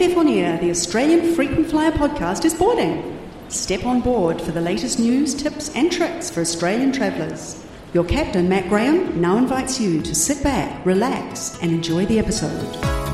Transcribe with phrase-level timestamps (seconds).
[0.00, 3.18] AFF On Air, the Australian Frequent Flyer podcast, is boarding.
[3.48, 7.66] Step on board for the latest news, tips, and tricks for Australian travellers.
[7.92, 13.07] Your captain, Matt Graham, now invites you to sit back, relax, and enjoy the episode.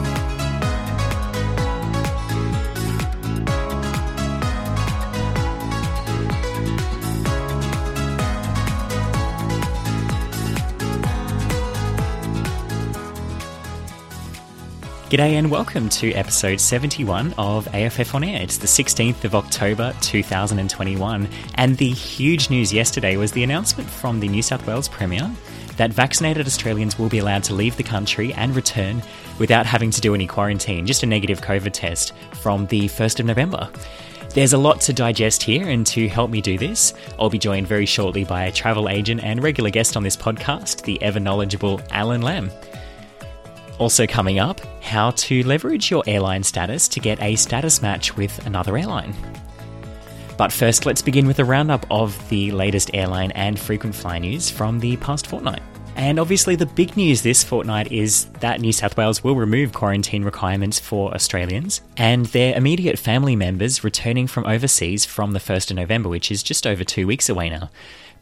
[15.15, 18.43] G'day and welcome to episode 71 of AFF On Air.
[18.43, 24.19] It's the 16th of October 2021, and the huge news yesterday was the announcement from
[24.19, 25.31] the New South Wales Premier
[25.77, 29.01] that vaccinated Australians will be allowed to leave the country and return
[29.39, 33.27] without having to do any quarantine, just a negative COVID test from the 1st of
[33.27, 33.71] November.
[34.31, 37.69] There's a lot to digest here, and to help me do this, I'll be joined
[37.69, 41.81] very shortly by a travel agent and regular guest on this podcast, the ever knowledgeable
[41.93, 42.51] Alan Lamb.
[43.79, 48.47] Also, coming up, how to leverage your airline status to get a status match with
[48.47, 49.13] another airline.
[50.37, 54.49] But first, let's begin with a roundup of the latest airline and frequent flyer news
[54.49, 55.63] from the past fortnight.
[55.97, 60.25] And obviously, the big news this fortnight is that New South Wales will remove quarantine
[60.25, 65.77] requirements for Australians and their immediate family members returning from overseas from the 1st of
[65.77, 67.71] November, which is just over two weeks away now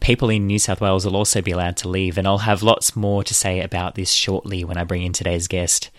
[0.03, 2.95] people in New South Wales will also be allowed to leave, and I'll have lots
[2.95, 5.89] more to say about this shortly when I bring in today's guest.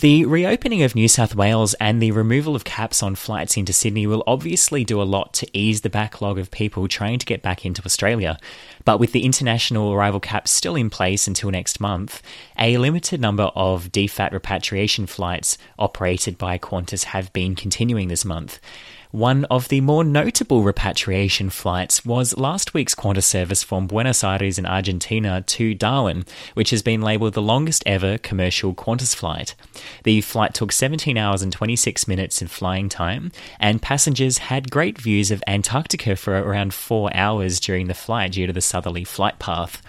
[0.00, 4.06] The reopening of New South Wales and the removal of caps on flights into Sydney
[4.06, 7.64] will obviously do a lot to ease the backlog of people trying to get back
[7.64, 8.36] into Australia.
[8.84, 12.22] But with the international arrival caps still in place until next month,
[12.58, 18.58] a limited number of DFAT repatriation flights operated by Qantas have been continuing this month.
[19.14, 24.58] One of the more notable repatriation flights was last week's Qantas service from Buenos Aires
[24.58, 29.54] in Argentina to Darwin, which has been labelled the longest ever commercial Qantas flight.
[30.02, 35.00] The flight took 17 hours and 26 minutes in flying time, and passengers had great
[35.00, 39.38] views of Antarctica for around four hours during the flight due to the southerly flight
[39.38, 39.80] path.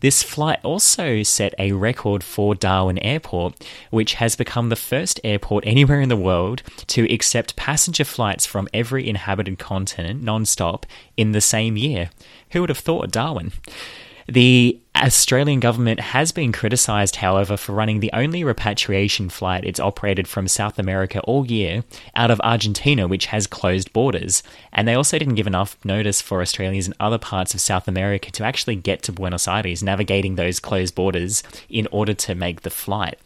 [0.00, 5.66] This flight also set a record for Darwin Airport, which has become the first airport
[5.66, 11.40] anywhere in the world to accept passenger flights from every inhabited continent non-stop in the
[11.40, 12.10] same year.
[12.52, 13.52] Who would have thought Darwin?
[14.26, 20.28] The Australian government has been criticised, however, for running the only repatriation flight it's operated
[20.28, 21.84] from South America all year
[22.14, 24.42] out of Argentina, which has closed borders.
[24.74, 28.30] And they also didn't give enough notice for Australians in other parts of South America
[28.32, 32.70] to actually get to Buenos Aires, navigating those closed borders in order to make the
[32.70, 33.18] flight.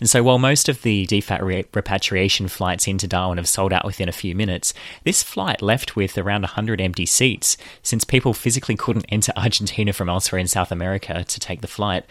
[0.00, 3.84] And so, while most of the DFAT re- repatriation flights into Darwin have sold out
[3.84, 4.74] within a few minutes,
[5.04, 10.08] this flight left with around 100 empty seats since people physically couldn't enter Argentina from
[10.08, 12.04] elsewhere in South America to take the flight.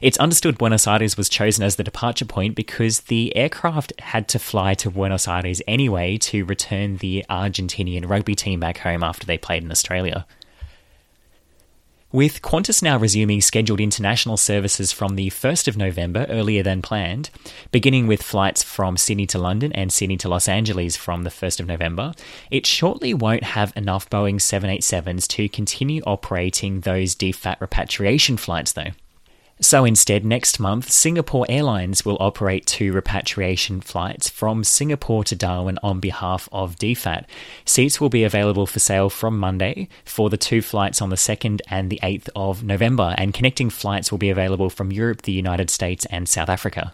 [0.00, 4.38] It's understood Buenos Aires was chosen as the departure point because the aircraft had to
[4.38, 9.38] fly to Buenos Aires anyway to return the Argentinian rugby team back home after they
[9.38, 10.26] played in Australia.
[12.12, 17.30] With Qantas now resuming scheduled international services from the 1st of November, earlier than planned,
[17.70, 21.60] beginning with flights from Sydney to London and Sydney to Los Angeles from the 1st
[21.60, 22.12] of November,
[22.50, 28.90] it shortly won't have enough Boeing 787s to continue operating those DFAT repatriation flights, though.
[29.62, 35.78] So instead, next month, Singapore Airlines will operate two repatriation flights from Singapore to Darwin
[35.84, 37.26] on behalf of DFAT.
[37.64, 41.60] Seats will be available for sale from Monday for the two flights on the 2nd
[41.70, 45.70] and the 8th of November, and connecting flights will be available from Europe, the United
[45.70, 46.92] States, and South Africa.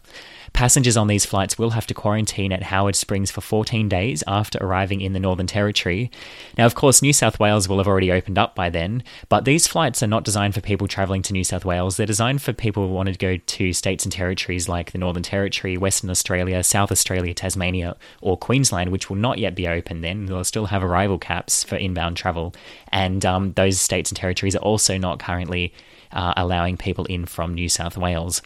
[0.53, 4.59] Passengers on these flights will have to quarantine at Howard Springs for 14 days after
[4.60, 6.10] arriving in the Northern Territory.
[6.56, 9.66] Now, of course, New South Wales will have already opened up by then, but these
[9.66, 11.97] flights are not designed for people travelling to New South Wales.
[11.97, 15.22] They're designed for people who want to go to states and territories like the Northern
[15.22, 20.26] Territory, Western Australia, South Australia, Tasmania, or Queensland, which will not yet be open then.
[20.26, 22.54] They'll still have arrival caps for inbound travel.
[22.91, 25.72] And um, those states and territories are also not currently
[26.12, 28.42] uh, allowing people in from New South Wales.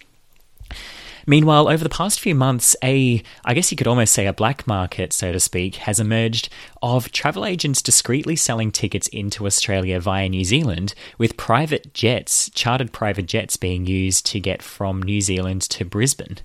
[1.27, 4.67] Meanwhile, over the past few months, a, I guess you could almost say a black
[4.67, 6.49] market, so to speak, has emerged
[6.83, 12.93] of travel agents discreetly selling tickets into Australia via New Zealand, with private jets, chartered
[12.93, 16.39] private jets, being used to get from New Zealand to Brisbane.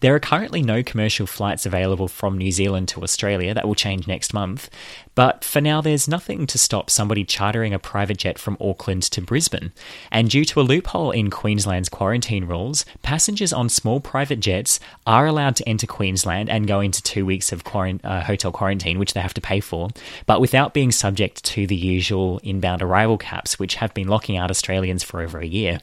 [0.00, 3.54] There are currently no commercial flights available from New Zealand to Australia.
[3.54, 4.68] That will change next month.
[5.14, 9.22] But for now, there's nothing to stop somebody chartering a private jet from Auckland to
[9.22, 9.72] Brisbane.
[10.10, 15.26] And due to a loophole in Queensland's quarantine rules, passengers on small private jets are
[15.26, 19.14] allowed to enter Queensland and go into two weeks of quarant- uh, hotel quarantine, which
[19.14, 19.88] they have to pay for,
[20.26, 24.50] but without being subject to the usual inbound arrival caps, which have been locking out
[24.50, 25.80] Australians for over a year.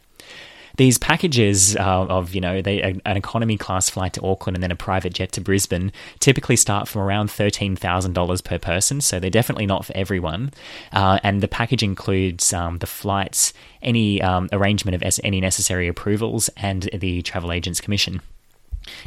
[0.76, 4.72] These packages uh, of, you know, they, an economy class flight to Auckland and then
[4.72, 9.68] a private jet to Brisbane typically start from around $13,000 per person, so they're definitely
[9.68, 10.52] not for everyone.
[10.92, 13.54] Uh, and the package includes um, the flights,
[13.84, 18.22] any um, arrangement of any necessary approvals, and the travel agent's commission.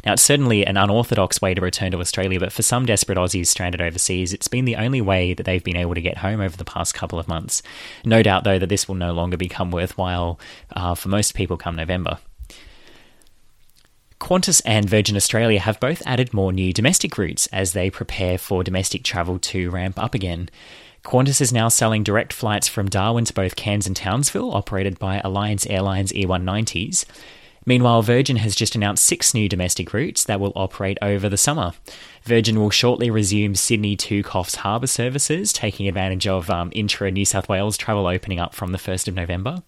[0.05, 3.47] Now, it's certainly an unorthodox way to return to Australia, but for some desperate Aussies
[3.47, 6.57] stranded overseas, it's been the only way that they've been able to get home over
[6.57, 7.61] the past couple of months.
[8.03, 10.39] No doubt, though, that this will no longer become worthwhile
[10.71, 12.19] uh, for most people come November.
[14.19, 18.63] Qantas and Virgin Australia have both added more new domestic routes as they prepare for
[18.63, 20.49] domestic travel to ramp up again.
[21.03, 25.21] Qantas is now selling direct flights from Darwin to both Cairns and Townsville, operated by
[25.23, 27.05] Alliance Airlines E190s.
[27.67, 31.73] Meanwhile, Virgin has just announced six new domestic routes that will operate over the summer.
[32.23, 37.25] Virgin will shortly resume Sydney to Coffs Harbour services, taking advantage of um, intra New
[37.25, 39.61] South Wales travel opening up from the 1st of November,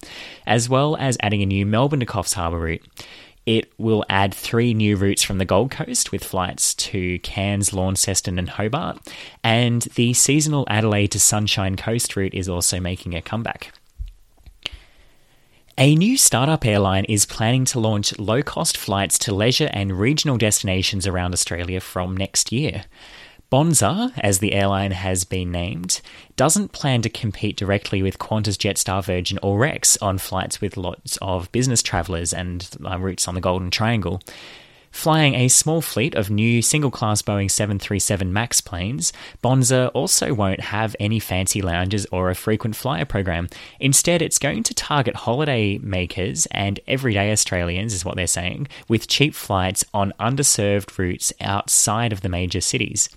[0.46, 2.82] as well as adding a new Melbourne to Coffs Harbour route.
[3.44, 8.38] It will add three new routes from the Gold Coast with flights to Cairns, Launceston,
[8.38, 8.98] and Hobart.
[9.44, 13.74] And the seasonal Adelaide to Sunshine Coast route is also making a comeback.
[15.82, 20.36] A new startup airline is planning to launch low cost flights to leisure and regional
[20.36, 22.84] destinations around Australia from next year.
[23.48, 26.02] Bonza, as the airline has been named,
[26.36, 31.16] doesn't plan to compete directly with Qantas, Jetstar, Virgin, or Rex on flights with lots
[31.22, 34.20] of business travellers and uh, routes on the Golden Triangle.
[34.90, 40.60] Flying a small fleet of new single class Boeing 737 MAX planes, Bonza also won't
[40.60, 43.48] have any fancy lounges or a frequent flyer program.
[43.78, 49.08] Instead, it's going to target holiday makers and everyday Australians, is what they're saying, with
[49.08, 53.08] cheap flights on underserved routes outside of the major cities.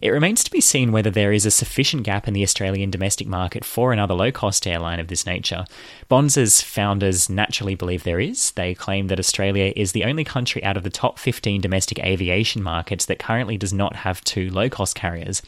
[0.00, 3.26] It remains to be seen whether there is a sufficient gap in the Australian domestic
[3.26, 5.64] market for another low cost airline of this nature.
[6.08, 8.52] Bonza's founders naturally believe there is.
[8.52, 12.62] They claim that Australia is the only country out of the top 15 domestic aviation
[12.62, 15.42] markets that currently does not have two low cost carriers.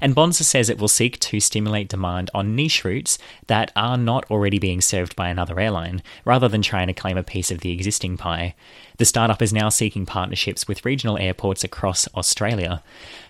[0.00, 4.30] And Bonza says it will seek to stimulate demand on niche routes that are not
[4.30, 7.72] already being served by another airline, rather than trying to claim a piece of the
[7.72, 8.54] existing pie.
[8.98, 12.82] The startup is now seeking partnerships with regional airports across Australia.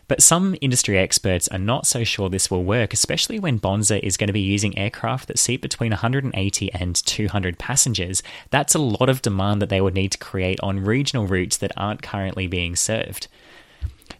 [0.08, 4.16] But some industry experts are not so sure this will work, especially when Bonza is
[4.16, 8.22] going to be using aircraft that seat between 180 and 200 passengers.
[8.50, 11.72] That's a lot of demand that they would need to create on regional routes that
[11.76, 13.28] aren't currently being served.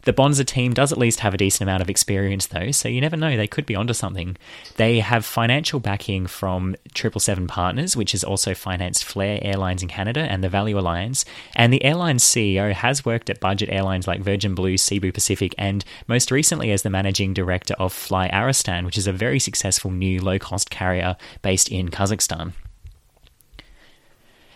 [0.04, 3.00] The Bonza team does at least have a decent amount of experience, though, so you
[3.00, 4.37] never know, they could be onto something.
[4.76, 10.20] They have financial backing from 777 Partners, which has also financed Flair Airlines in Canada
[10.20, 14.56] and the Value Alliance, and the airline's CEO has worked at budget airlines like Virgin
[14.56, 19.12] Blue, Cebu Pacific, and most recently as the managing director of FlyArystan, which is a
[19.12, 22.52] very successful new low cost carrier based in Kazakhstan.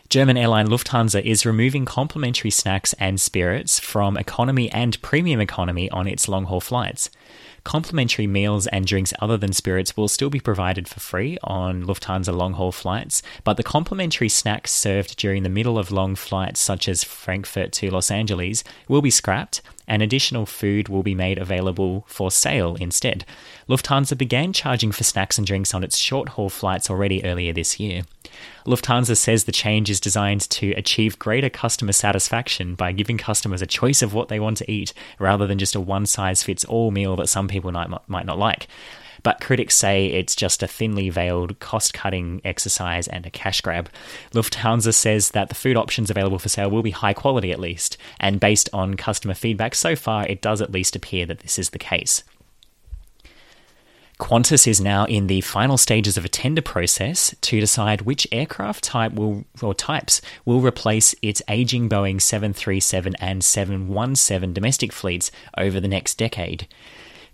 [0.08, 6.06] German airline Lufthansa is removing complimentary snacks and spirits from economy and premium economy on
[6.06, 7.10] its long haul flights.
[7.64, 12.32] Complimentary meals and drinks other than spirits will still be provided for free on Lufthansa
[12.32, 16.88] long haul flights, but the complimentary snacks served during the middle of long flights, such
[16.88, 22.04] as Frankfurt to Los Angeles, will be scrapped and additional food will be made available
[22.08, 23.24] for sale instead.
[23.68, 27.78] Lufthansa began charging for snacks and drinks on its short haul flights already earlier this
[27.78, 28.02] year.
[28.66, 33.66] Lufthansa says the change is designed to achieve greater customer satisfaction by giving customers a
[33.66, 36.90] choice of what they want to eat rather than just a one size fits all
[36.90, 38.66] meal that some people might, not like.
[39.22, 43.88] But critics say it's just a thinly veiled cost cutting exercise and a cash grab.
[44.32, 47.96] Lufthansa says that the food options available for sale will be high quality at least,
[48.20, 51.70] and based on customer feedback so far, it does at least appear that this is
[51.70, 52.22] the case.
[54.18, 58.82] Qantas is now in the final stages of a tender process to decide which aircraft
[58.82, 65.80] type will or types will replace its aging Boeing 737 and 717 domestic fleets over
[65.80, 66.66] the next decade.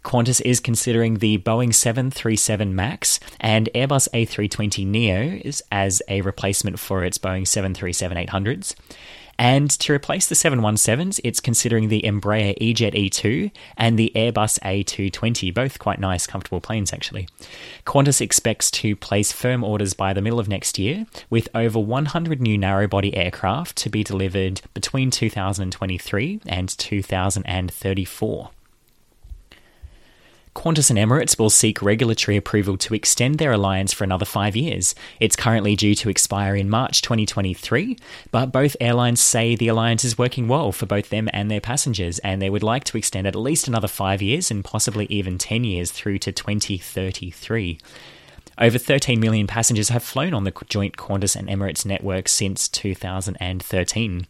[0.04, 7.18] Qantas is considering the Boeing 737 MAX and Airbus A320neo as a replacement for its
[7.18, 8.74] Boeing 737 800s.
[9.38, 15.52] And to replace the 717s, it's considering the Embraer E-Jet E2 and the Airbus A220,
[15.54, 17.28] both quite nice, comfortable planes actually.
[17.86, 22.40] Qantas expects to place firm orders by the middle of next year, with over 100
[22.40, 28.50] new narrow-body aircraft to be delivered between 2023 and 2034.
[30.54, 34.94] Qantas and Emirates will seek regulatory approval to extend their alliance for another five years.
[35.18, 37.96] It's currently due to expire in March 2023,
[38.30, 42.18] but both airlines say the alliance is working well for both them and their passengers,
[42.20, 45.64] and they would like to extend at least another five years and possibly even 10
[45.64, 47.78] years through to 2033.
[48.58, 54.26] Over 13 million passengers have flown on the joint Qantas and Emirates network since 2013.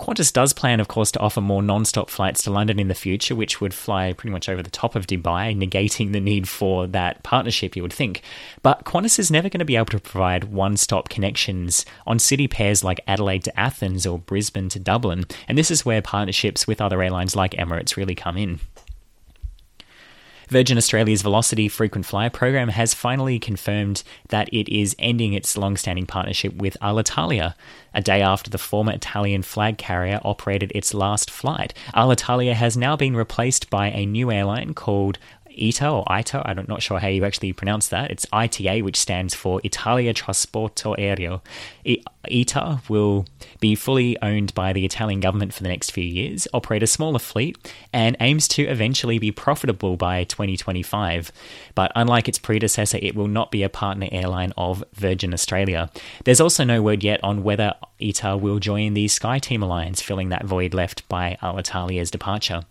[0.00, 2.94] Qantas does plan, of course, to offer more non stop flights to London in the
[2.94, 6.86] future, which would fly pretty much over the top of Dubai, negating the need for
[6.88, 8.20] that partnership, you would think.
[8.62, 12.48] But Qantas is never going to be able to provide one stop connections on city
[12.48, 16.80] pairs like Adelaide to Athens or Brisbane to Dublin, and this is where partnerships with
[16.80, 18.60] other airlines like Emirates really come in.
[20.54, 25.76] Virgin Australia's Velocity frequent flyer program has finally confirmed that it is ending its long
[25.76, 27.56] standing partnership with Alitalia,
[27.92, 31.74] a day after the former Italian flag carrier operated its last flight.
[31.92, 35.18] Alitalia has now been replaced by a new airline called
[35.56, 38.10] ITA or ITA, I'm not sure how you actually pronounce that.
[38.10, 41.40] It's ITA, which stands for Italia Trasporto Aereo.
[42.30, 43.26] ITA will
[43.60, 47.18] be fully owned by the Italian government for the next few years, operate a smaller
[47.18, 47.58] fleet,
[47.92, 51.30] and aims to eventually be profitable by 2025.
[51.74, 55.90] But unlike its predecessor, it will not be a partner airline of Virgin Australia.
[56.24, 60.44] There's also no word yet on whether ITA will join the SkyTeam alliance, filling that
[60.44, 62.62] void left by Alitalia's departure.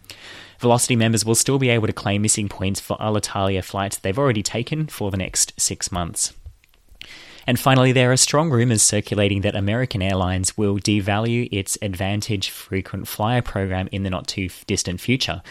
[0.64, 4.42] Velocity members will still be able to claim missing points for Alitalia flights they've already
[4.42, 6.32] taken for the next six months.
[7.46, 13.10] And finally, there are strong rumours circulating that American Airlines will devalue its Advantage frequent
[13.10, 15.42] flyer program in the not too distant future.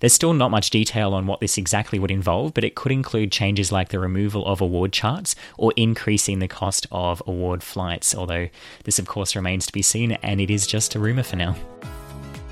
[0.00, 3.30] There's still not much detail on what this exactly would involve, but it could include
[3.30, 8.48] changes like the removal of award charts or increasing the cost of award flights, although
[8.84, 11.54] this, of course, remains to be seen and it is just a rumour for now.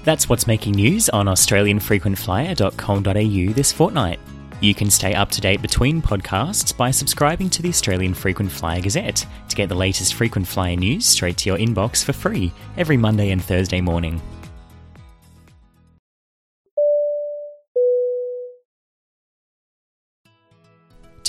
[0.04, 4.20] That's what's making news on AustralianFrequentFlyer.com.au this fortnight.
[4.60, 8.82] You can stay up to date between podcasts by subscribing to the Australian Frequent Flyer
[8.82, 12.98] Gazette to get the latest frequent flyer news straight to your inbox for free every
[12.98, 14.20] Monday and Thursday morning.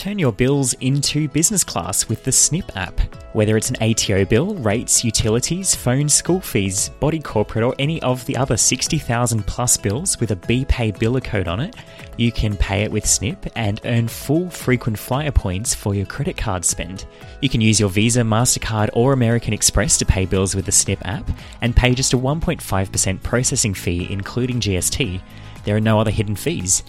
[0.02, 3.00] Turn your bills into business class with the Sniip app.
[3.36, 8.26] Whether it's an ATO bill, rates, utilities, phone, school fees, body corporate, or any of
[8.26, 11.76] the other 60,000 plus bills with a BPay biller code on it,
[12.18, 16.36] you can pay it with Sniip and earn full frequent flyer points for your credit
[16.36, 17.06] card spend.
[17.44, 21.06] You can use your Visa, MasterCard, or American Express to pay bills with the Sniip
[21.06, 21.30] app
[21.62, 25.22] and pay just a 1.5% processing fee, including GST.
[25.64, 26.82] There are no other hidden fees.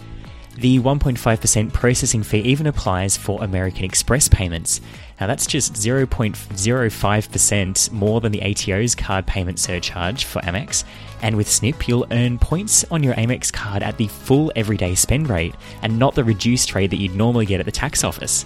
[0.55, 4.81] The 1.5% processing fee even applies for American Express payments.
[5.19, 10.83] Now, that's just 0.05% more than the ATO's card payment surcharge for Amex.
[11.23, 15.27] And with Sniip, you'll earn points on your Amex card at the full everyday spend
[15.29, 18.45] rate and not the reduced rate that you'd normally get at the tax office.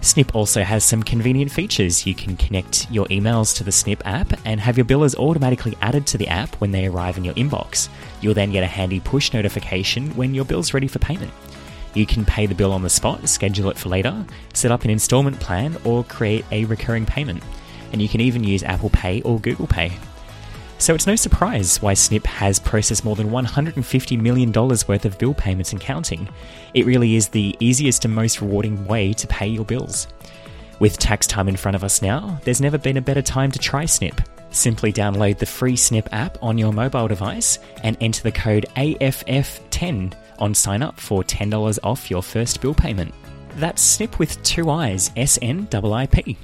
[0.00, 2.06] Sniip also has some convenient features.
[2.06, 6.06] You can connect your emails to the Sniip app and have your billers automatically added
[6.06, 7.88] to the app when they arrive in your inbox.
[8.20, 11.32] You'll then get a handy push notification when your bill's ready for payment.
[11.94, 14.24] You can pay the bill on the spot, schedule it for later,
[14.54, 17.42] set up an installment plan, or create a recurring payment.
[17.92, 19.92] And you can even use Apple Pay or Google Pay.
[20.80, 25.34] So it's no surprise why Sniip has processed more than $150 million worth of bill
[25.34, 26.28] payments and counting.
[26.72, 30.06] It really is the easiest and most rewarding way to pay your bills.
[30.78, 33.58] With tax time in front of us now, there's never been a better time to
[33.58, 34.24] try Sniip.
[34.50, 40.14] Simply download the free Sniip app on your mobile device and enter the code AFF10
[40.38, 43.12] on sign up for $10 off your first bill payment.
[43.56, 46.38] That's Sniip with two eyes, S N I I P.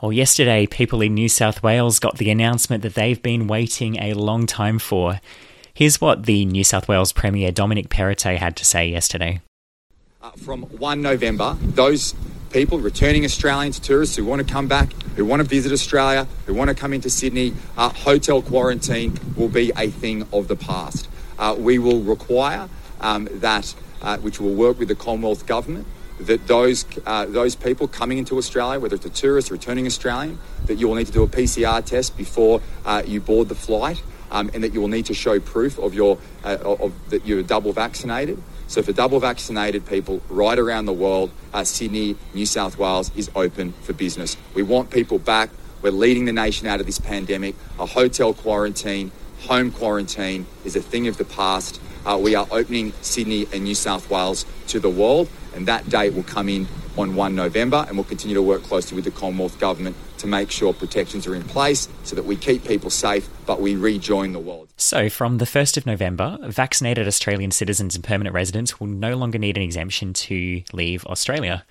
[0.00, 4.14] Well, yesterday, people in New South Wales got the announcement that they've been waiting a
[4.14, 5.20] long time for.
[5.74, 9.42] Here's what the New South Wales Premier Dominic Perrottet had to say yesterday.
[10.22, 12.14] Uh, from 1 November, those
[12.48, 16.54] people, returning Australians, tourists who want to come back, who want to visit Australia, who
[16.54, 21.08] want to come into Sydney, uh, hotel quarantine will be a thing of the past.
[21.38, 22.70] Uh, we will require
[23.02, 25.86] um, that, uh, which will work with the Commonwealth Government,
[26.20, 30.38] that those uh, those people coming into Australia, whether it's a tourist, or returning Australian,
[30.66, 34.02] that you will need to do a PCR test before uh, you board the flight,
[34.30, 37.42] um, and that you will need to show proof of your uh, of, that you're
[37.42, 38.40] double vaccinated.
[38.66, 43.28] So for double vaccinated people right around the world, uh, Sydney, New South Wales is
[43.34, 44.36] open for business.
[44.54, 45.50] We want people back.
[45.82, 47.56] We're leading the nation out of this pandemic.
[47.80, 49.10] A hotel quarantine,
[49.46, 51.80] home quarantine is a thing of the past.
[52.04, 56.14] Uh, we are opening Sydney and New South Wales to the world and that date
[56.14, 56.66] will come in
[56.96, 60.50] on 1 November, and we'll continue to work closely with the Commonwealth Government to make
[60.50, 64.38] sure protections are in place so that we keep people safe, but we rejoin the
[64.38, 64.68] world.
[64.76, 69.38] So, from the 1st of November, vaccinated Australian citizens and permanent residents will no longer
[69.38, 71.64] need an exemption to leave Australia.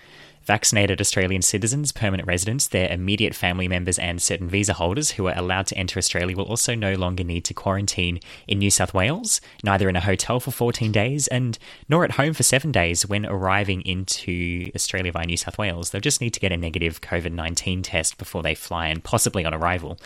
[0.49, 5.37] Vaccinated Australian citizens, permanent residents, their immediate family members, and certain visa holders who are
[5.37, 9.41] allowed to enter Australia will also no longer need to quarantine in New South Wales,
[9.63, 13.27] neither in a hotel for 14 days and nor at home for seven days when
[13.27, 15.91] arriving into Australia via New South Wales.
[15.91, 19.45] They'll just need to get a negative COVID 19 test before they fly and possibly
[19.45, 19.99] on arrival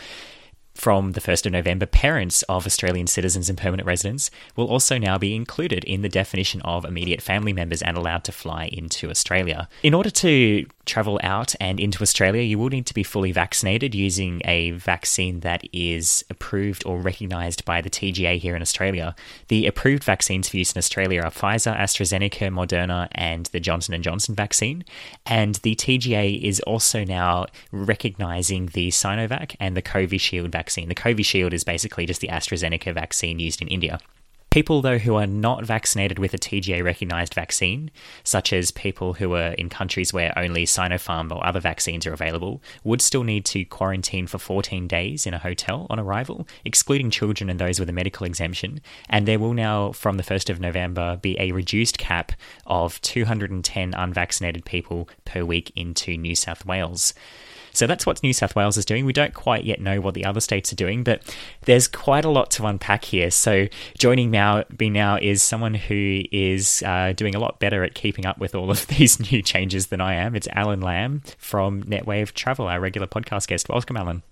[0.74, 5.16] from the 1st of November, parents of Australian citizens and permanent residents will also now
[5.16, 9.68] be included in the definition of immediate family members and allowed to fly into Australia.
[9.82, 13.94] In order to travel out and into Australia, you will need to be fully vaccinated
[13.94, 19.14] using a vaccine that is approved or recognised by the TGA here in Australia.
[19.48, 24.02] The approved vaccines for use in Australia are Pfizer, AstraZeneca, Moderna, and the Johnson &
[24.02, 24.84] Johnson vaccine.
[25.26, 30.88] And the TGA is also now recognising the Sinovac and the Covishield vaccine.
[30.88, 33.98] The Covishield is basically just the AstraZeneca vaccine used in India.
[34.54, 37.90] People, though, who are not vaccinated with a TGA recognized vaccine,
[38.22, 42.62] such as people who are in countries where only Sinopharm or other vaccines are available,
[42.84, 47.50] would still need to quarantine for 14 days in a hotel on arrival, excluding children
[47.50, 48.80] and those with a medical exemption.
[49.10, 52.30] And there will now, from the 1st of November, be a reduced cap
[52.64, 57.12] of 210 unvaccinated people per week into New South Wales.
[57.74, 59.04] So that's what New South Wales is doing.
[59.04, 61.22] We don't quite yet know what the other states are doing, but
[61.62, 63.30] there's quite a lot to unpack here.
[63.30, 63.66] So
[63.98, 68.24] joining now, me now is someone who is uh, doing a lot better at keeping
[68.26, 70.34] up with all of these new changes than I am.
[70.34, 73.68] It's Alan Lamb from Netwave Travel, our regular podcast guest.
[73.68, 74.22] Welcome, Alan.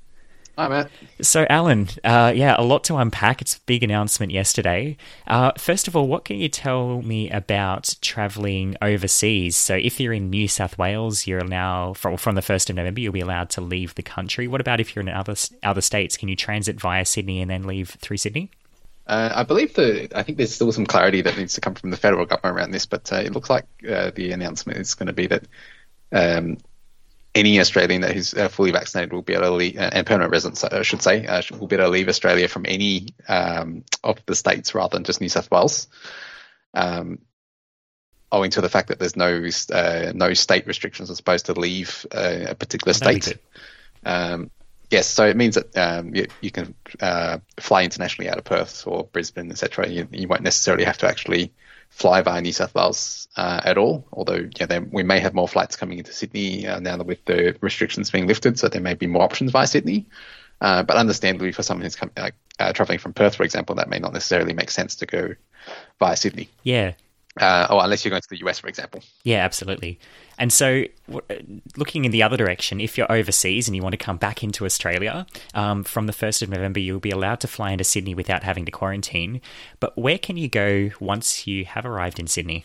[0.58, 0.90] Hi, Matt.
[1.22, 3.40] So, Alan, uh, yeah, a lot to unpack.
[3.40, 4.98] It's a big announcement yesterday.
[5.26, 9.56] Uh, first of all, what can you tell me about travelling overseas?
[9.56, 13.00] So, if you're in New South Wales, you're now from from the first of November,
[13.00, 14.46] you'll be allowed to leave the country.
[14.46, 16.18] What about if you're in other other states?
[16.18, 18.50] Can you transit via Sydney and then leave through Sydney?
[19.06, 20.08] Uh, I believe the.
[20.14, 22.70] I think there's still some clarity that needs to come from the federal government around
[22.72, 25.44] this, but uh, it looks like uh, the announcement is going to be that
[26.12, 26.58] um,
[27.34, 30.32] any Australian that is uh, fully vaccinated will be able to leave, uh, and permanent
[30.32, 34.24] residents, I should say, uh, will be able to leave Australia from any um, of
[34.26, 35.88] the states rather than just New South Wales.
[36.74, 37.20] Um,
[38.30, 42.06] owing to the fact that there's no uh, no state restrictions as opposed to leave
[42.12, 43.36] uh, a particular state.
[44.04, 44.50] Um,
[44.90, 48.86] yes, so it means that um, you, you, can uh, fly internationally out of Perth
[48.86, 49.88] or Brisbane, etc.
[49.88, 51.52] You, you won't necessarily have to actually
[51.92, 54.04] fly via New South Wales uh, at all.
[54.12, 57.24] Although, yeah, there, we may have more flights coming into Sydney uh, now that with
[57.26, 60.06] the restrictions being lifted, so there may be more options via Sydney.
[60.60, 63.98] Uh, but understandably, for someone who's come, uh, traveling from Perth, for example, that may
[63.98, 65.34] not necessarily make sense to go
[65.98, 66.48] via Sydney.
[66.62, 66.92] Yeah,
[67.40, 69.02] uh, or unless you're going to the US, for example.
[69.24, 69.98] Yeah, absolutely.
[70.38, 70.84] And so,
[71.76, 74.64] looking in the other direction, if you're overseas and you want to come back into
[74.64, 78.42] Australia, um, from the 1st of November, you'll be allowed to fly into Sydney without
[78.42, 79.40] having to quarantine.
[79.80, 82.64] But where can you go once you have arrived in Sydney?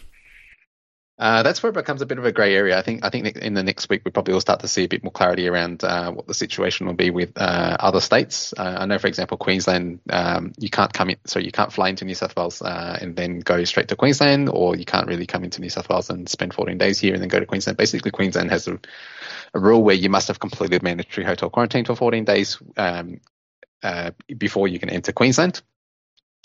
[1.20, 2.78] Uh, that's where it becomes a bit of a grey area.
[2.78, 3.04] I think.
[3.04, 5.12] I think in the next week we probably will start to see a bit more
[5.12, 8.54] clarity around uh, what the situation will be with uh, other states.
[8.56, 11.90] Uh, I know, for example, Queensland, um, you can't come in, so you can't fly
[11.90, 15.26] into New South Wales uh, and then go straight to Queensland, or you can't really
[15.26, 17.78] come into New South Wales and spend 14 days here and then go to Queensland.
[17.78, 18.80] Basically, Queensland has a,
[19.56, 23.22] a rule where you must have completed mandatory hotel quarantine for 14 days um,
[23.82, 25.64] uh, before you can enter Queensland.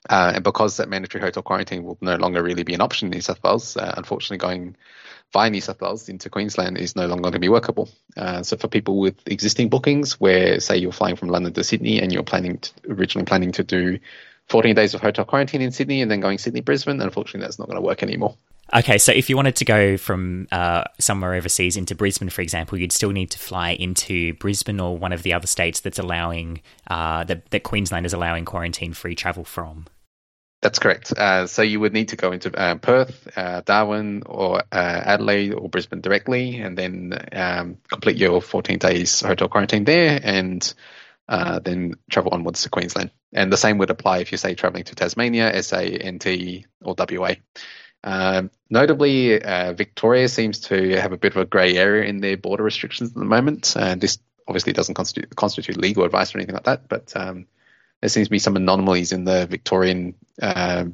[0.08, 3.12] Uh, and because that mandatory hotel quarantine will no longer really be an option in
[3.12, 4.76] New South Wales, uh, unfortunately, going
[5.32, 7.88] via New South Wales into Queensland is no longer going to be workable.
[8.16, 12.00] Uh, so, for people with existing bookings, where say you're flying from London to Sydney
[12.00, 13.98] and you're planning to, originally planning to do
[14.48, 17.68] 14 days of hotel quarantine in Sydney and then going Sydney Brisbane, unfortunately, that's not
[17.68, 18.36] going to work anymore.
[18.74, 22.78] Okay, so if you wanted to go from uh, somewhere overseas into Brisbane, for example,
[22.78, 26.62] you'd still need to fly into Brisbane or one of the other states that's allowing
[26.86, 29.86] uh, that, that Queensland is allowing quarantine-free travel from.
[30.62, 31.12] That's correct.
[31.12, 35.52] Uh, so you would need to go into uh, Perth, uh, Darwin, or uh, Adelaide
[35.52, 40.72] or Brisbane directly, and then um, complete your 14 days hotel quarantine there, and
[41.28, 43.10] uh, then travel onwards to Queensland.
[43.34, 47.34] And the same would apply if you say traveling to Tasmania, SA, NT, or WA.
[48.04, 52.36] Um, notably, uh, Victoria seems to have a bit of a grey area in their
[52.36, 53.76] border restrictions at the moment.
[53.76, 57.46] And this obviously doesn't constitute, constitute legal advice or anything like that, but um,
[58.00, 60.84] there seems to be some anomalies in the Victorian uh,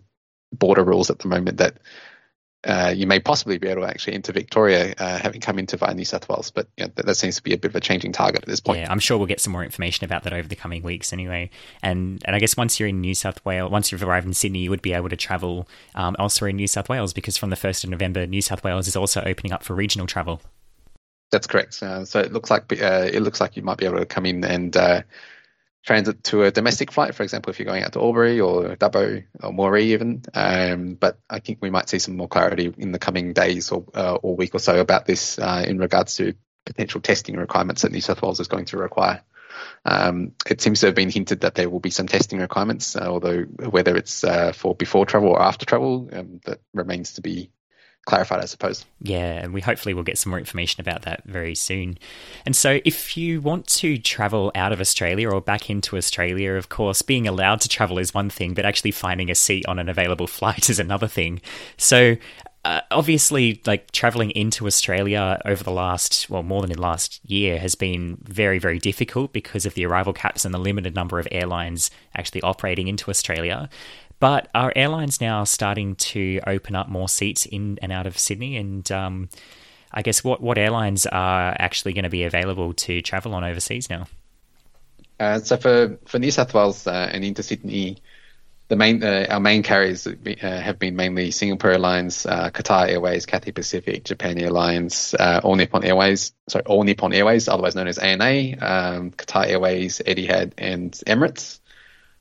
[0.52, 1.78] border rules at the moment that
[2.64, 5.94] uh, you may possibly be able to actually enter Victoria, uh, having come into via
[5.94, 6.50] New South Wales.
[6.50, 8.48] But you know, that, that, seems to be a bit of a changing target at
[8.48, 8.80] this point.
[8.80, 11.50] Yeah, I'm sure we'll get some more information about that over the coming weeks, anyway.
[11.82, 14.60] And and I guess once you're in New South Wales, once you've arrived in Sydney,
[14.60, 17.56] you would be able to travel um, elsewhere in New South Wales because from the
[17.56, 20.40] first of November, New South Wales is also opening up for regional travel.
[21.30, 21.80] That's correct.
[21.82, 24.26] Uh, so it looks like uh, it looks like you might be able to come
[24.26, 25.02] in and uh,
[25.84, 29.24] transit to a domestic flight, for example, if you're going out to Albury or Dubbo
[29.42, 30.22] or Moree even.
[30.34, 33.84] Um, but I think we might see some more clarity in the coming days or,
[33.94, 36.34] uh, or week or so about this uh, in regards to
[36.66, 39.22] potential testing requirements that New South Wales is going to require.
[39.84, 43.06] Um, it seems to have been hinted that there will be some testing requirements, uh,
[43.06, 47.50] although whether it's uh, for before travel or after travel, um, that remains to be
[48.08, 48.84] clarified, I suppose.
[49.00, 51.98] Yeah, and we hopefully will get some more information about that very soon.
[52.46, 56.68] And so, if you want to travel out of Australia or back into Australia, of
[56.68, 59.88] course, being allowed to travel is one thing, but actually finding a seat on an
[59.88, 61.40] available flight is another thing.
[61.76, 62.16] So,
[62.64, 67.58] uh, obviously, like traveling into Australia over the last, well, more than in last year,
[67.58, 71.28] has been very, very difficult because of the arrival caps and the limited number of
[71.30, 73.68] airlines actually operating into Australia.
[74.20, 78.56] But our airlines now starting to open up more seats in and out of Sydney?
[78.56, 79.28] And um,
[79.92, 83.88] I guess what, what airlines are actually going to be available to travel on overseas
[83.88, 84.06] now?
[85.20, 87.98] Uh, so for, for New South Wales uh, and into Sydney,
[88.68, 93.24] the main uh, our main carriers uh, have been mainly Singapore Airlines, uh, Qatar Airways,
[93.24, 97.98] Cathay Pacific, Japan Airlines, uh, All Nippon Airways, sorry, All Nippon Airways, otherwise known as
[97.98, 101.57] ANA, um, Qatar Airways, Etihad, and Emirates.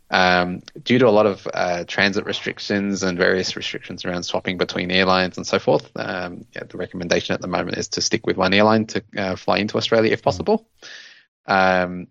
[0.10, 4.90] Um, due to a lot of uh, transit restrictions and various restrictions around swapping between
[4.90, 8.38] airlines and so forth, um, yeah, the recommendation at the moment is to stick with
[8.38, 10.70] one airline to uh, fly into Australia if possible.
[11.46, 12.08] Um,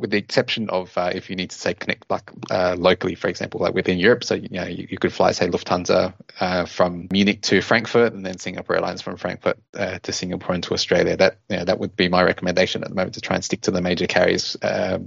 [0.00, 3.28] with the exception of uh, if you need to say connect like uh, locally, for
[3.28, 4.24] example, like within Europe.
[4.24, 8.24] So you know you, you could fly say Lufthansa uh, from Munich to Frankfurt, and
[8.24, 11.16] then Singapore Airlines from Frankfurt uh, to Singapore and to Australia.
[11.16, 13.60] That you know, that would be my recommendation at the moment to try and stick
[13.62, 14.98] to the major carriers, uh,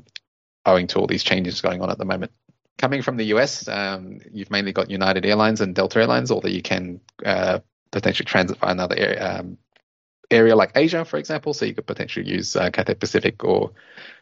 [0.66, 2.32] owing to all these changes going on at the moment.
[2.78, 6.62] Coming from the US, um, you've mainly got United Airlines and Delta Airlines, although you
[6.62, 7.60] can uh,
[7.92, 9.58] potentially transit via another area, um,
[10.32, 11.54] area like Asia, for example.
[11.54, 13.72] So you could potentially use Cathay Pacific or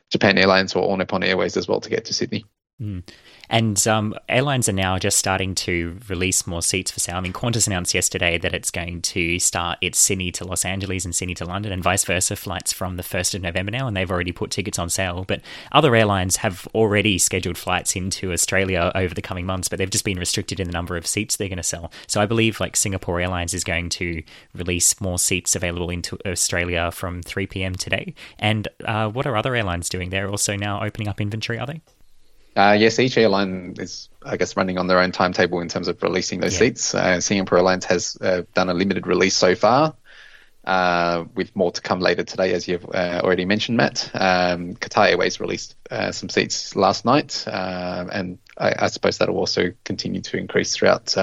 [0.09, 2.45] Japan Airlines or All Nippon Airways as well to get to Sydney.
[2.81, 3.03] Mm.
[3.49, 7.17] And um, airlines are now just starting to release more seats for sale.
[7.17, 11.05] I mean, Qantas announced yesterday that it's going to start its Sydney to Los Angeles
[11.05, 13.95] and Sydney to London and vice versa flights from the 1st of November now, and
[13.95, 15.25] they've already put tickets on sale.
[15.27, 15.41] But
[15.71, 20.05] other airlines have already scheduled flights into Australia over the coming months, but they've just
[20.05, 21.91] been restricted in the number of seats they're going to sell.
[22.07, 24.23] So I believe like Singapore Airlines is going to
[24.55, 27.75] release more seats available into Australia from 3 p.m.
[27.75, 28.15] today.
[28.39, 30.09] And uh, what are other airlines doing?
[30.09, 31.81] They're also now opening up inventory, are they?
[32.55, 36.01] Uh, yes, each airline is, I guess, running on their own timetable in terms of
[36.03, 36.59] releasing those yeah.
[36.59, 36.93] seats.
[36.93, 39.95] Uh, Singapore Airlines has uh, done a limited release so far,
[40.65, 44.11] uh, with more to come later today, as you've uh, already mentioned, Matt.
[44.13, 49.39] Um, Qatar Airways released uh, some seats last night, and I, I, suppose that will
[49.39, 51.15] also continue to increase throughout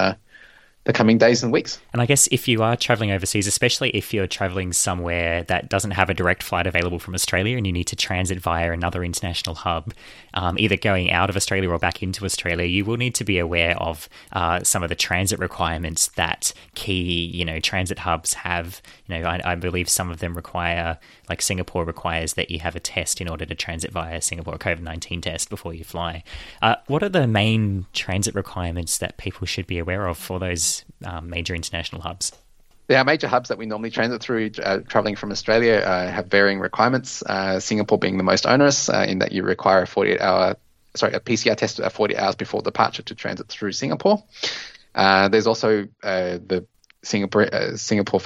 [0.88, 1.78] the coming days and weeks.
[1.92, 5.90] And I guess if you are traveling overseas, especially if you're traveling somewhere that doesn't
[5.90, 9.54] have a direct flight available from Australia and you need to transit via another international
[9.54, 9.92] hub,
[10.32, 13.38] um, either going out of Australia or back into Australia, you will need to be
[13.38, 18.80] aware of uh, some of the transit requirements that key, you know, transit hubs have.
[19.08, 20.98] You know, I, I believe some of them require,
[21.28, 24.80] like Singapore requires that you have a test in order to transit via Singapore, COVID
[24.80, 26.24] 19 test before you fly.
[26.62, 30.77] Uh, what are the main transit requirements that people should be aware of for those
[31.04, 32.32] um, major international hubs?
[32.90, 36.58] Our major hubs that we normally transit through, uh, traveling from Australia, uh, have varying
[36.58, 37.22] requirements.
[37.22, 40.56] Uh, Singapore being the most onerous, uh, in that you require a 48 hour,
[40.96, 44.22] sorry, a PCR test 40 hours before departure to transit through Singapore.
[44.94, 46.66] Uh, there's also uh, the
[47.02, 48.20] Singapore Singapore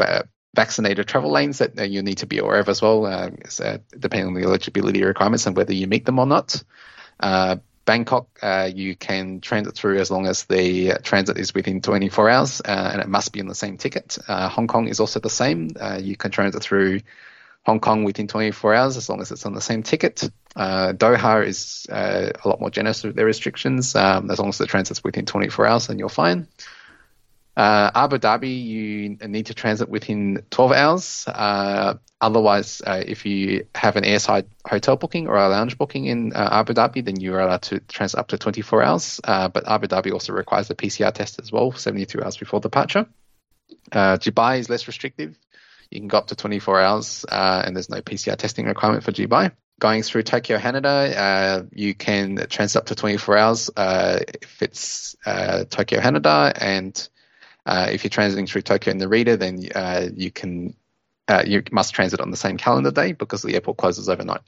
[0.55, 3.03] vaccinated travel lanes that you need to be aware of as well,
[3.99, 6.63] depending on the eligibility requirements and whether you meet them or not.
[7.85, 12.61] Bangkok, uh, you can transit through as long as the transit is within 24 hours,
[12.65, 14.19] uh, and it must be on the same ticket.
[14.29, 15.71] Uh, Hong Kong is also the same.
[15.79, 17.01] Uh, you can transit through
[17.65, 20.29] Hong Kong within 24 hours as long as it's on the same ticket.
[20.55, 23.95] Uh, Doha is uh, a lot more generous with their restrictions.
[23.95, 26.49] Um, as long as the transit's within 24 hours, then you're fine.
[27.57, 31.29] Uh, Abu Dhabi, you need to transit within 12 hours.
[31.29, 36.33] Uh, otherwise, uh, if you have an airside hotel booking or a lounge booking in
[36.33, 39.21] uh, Abu Dhabi, then you are allowed to transit up to 24 hours.
[39.23, 43.07] Uh, but Abu Dhabi also requires a PCR test as well, 72 hours before departure.
[43.91, 45.37] Uh, Dubai is less restrictive.
[45.91, 49.53] You can go up to 24 hours, and there's no PCR testing requirement for Dubai
[49.83, 55.17] going through Tokyo Haneda, uh, you can transit up to 24 hours uh, if it's
[55.27, 57.09] uh, Tokyo Haneda, and
[57.67, 60.75] uh, if you're transiting through Tokyo Narita, then uh, you can
[61.29, 64.41] uh, you must transit on the same calendar day because the airport closes overnight.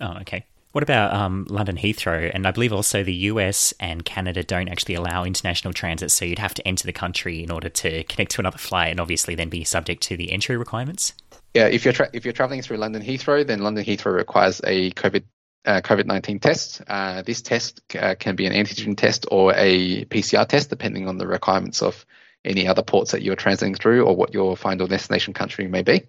[0.00, 0.44] Oh, okay.
[0.72, 2.30] What about um, London Heathrow?
[2.32, 6.38] And I believe also the US and Canada don't actually allow international transit, so you'd
[6.38, 9.48] have to enter the country in order to connect to another flight, and obviously then
[9.48, 11.12] be subject to the entry requirements.
[11.54, 14.92] Yeah, if you're tra- if you're traveling through London Heathrow, then London Heathrow requires a
[14.92, 15.24] COVID
[15.64, 16.82] uh, COVID 19 test.
[16.86, 21.18] Uh, this test uh, can be an antigen test or a PCR test, depending on
[21.18, 22.06] the requirements of
[22.44, 26.02] any other ports that you're transiting through or what your final destination country may be.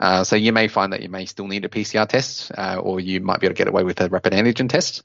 [0.00, 3.00] Uh, so you may find that you may still need a PCR test, uh, or
[3.00, 5.02] you might be able to get away with a rapid antigen test.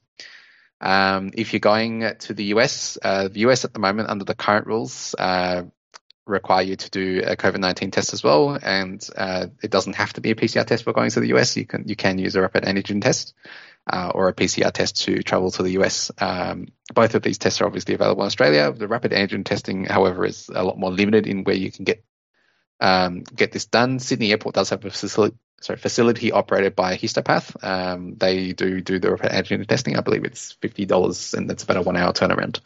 [0.80, 4.34] Um, if you're going to the US, uh, the US at the moment, under the
[4.34, 5.62] current rules, uh,
[6.26, 10.12] require you to do a COVID nineteen test as well, and uh, it doesn't have
[10.14, 11.56] to be a PCR test for going to the US.
[11.56, 13.34] You can you can use a rapid antigen test.
[13.86, 16.10] Uh, or a PCR test to travel to the US.
[16.18, 18.72] Um, both of these tests are obviously available in Australia.
[18.72, 22.02] The rapid antigen testing, however, is a lot more limited in where you can get
[22.80, 23.98] um, get this done.
[23.98, 27.62] Sydney Airport does have a facility, sorry, facility operated by Histopath.
[27.64, 29.96] Um, they do do the rapid antigen testing.
[29.96, 32.60] I believe it's fifty dollars, and that's about a one hour turnaround,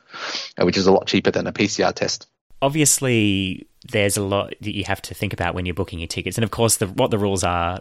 [0.56, 2.26] uh, which is a lot cheaper than a PCR test.
[2.60, 6.36] Obviously, there's a lot that you have to think about when you're booking your tickets,
[6.36, 7.80] and of course, the, what the rules are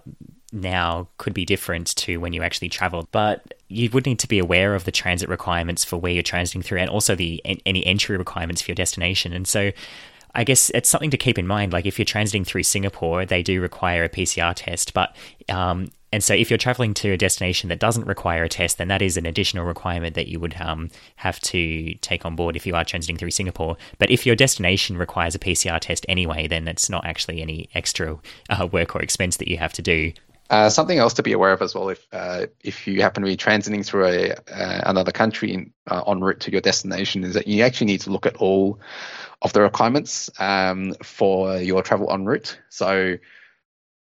[0.52, 3.08] now could be different to when you actually travel.
[3.12, 6.64] But you would need to be aware of the transit requirements for where you're transiting
[6.64, 9.34] through, and also the any entry requirements for your destination.
[9.34, 9.72] And so
[10.36, 11.74] I guess it's something to keep in mind.
[11.74, 15.16] Like if you're transiting through Singapore, they do require a PCR test, but
[15.50, 18.88] um, and so if you're traveling to a destination that doesn't require a test, then
[18.88, 22.66] that is an additional requirement that you would um, have to take on board if
[22.66, 23.76] you are transiting through Singapore.
[24.00, 28.18] But if your destination requires a PCR test anyway, then it's not actually any extra
[28.50, 30.14] uh, work or expense that you have to do.
[30.50, 33.28] Uh, something else to be aware of as well, if uh, if you happen to
[33.28, 37.34] be transiting through a uh, another country in, uh, en route to your destination, is
[37.34, 38.80] that you actually need to look at all
[39.42, 42.60] of the requirements um, for your travel en route.
[42.70, 43.18] So,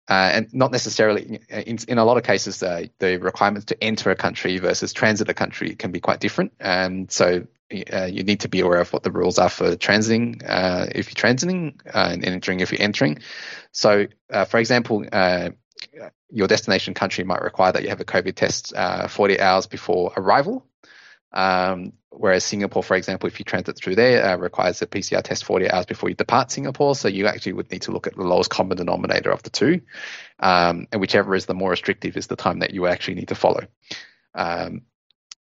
[0.09, 4.11] uh, and not necessarily in, in a lot of cases, uh, the requirements to enter
[4.11, 6.53] a country versus transit a country can be quite different.
[6.61, 7.47] And so,
[7.93, 11.09] uh, you need to be aware of what the rules are for transiting uh, if
[11.09, 13.19] you're transiting uh, and entering if you're entering.
[13.73, 15.05] So, uh, for example,
[16.31, 18.75] your destination country might require that you have a COVID test
[19.11, 20.67] 40 hours before arrival.
[21.33, 25.45] Um, whereas Singapore, for example, if you transit through there, uh, requires a PCR test
[25.45, 26.95] 40 hours before you depart Singapore.
[26.95, 29.83] So you actually would need to look at the lowest common denominator of the two,
[30.39, 33.35] um, and whichever is the more restrictive is the time that you actually need to
[33.35, 33.67] follow.
[34.35, 34.83] Um,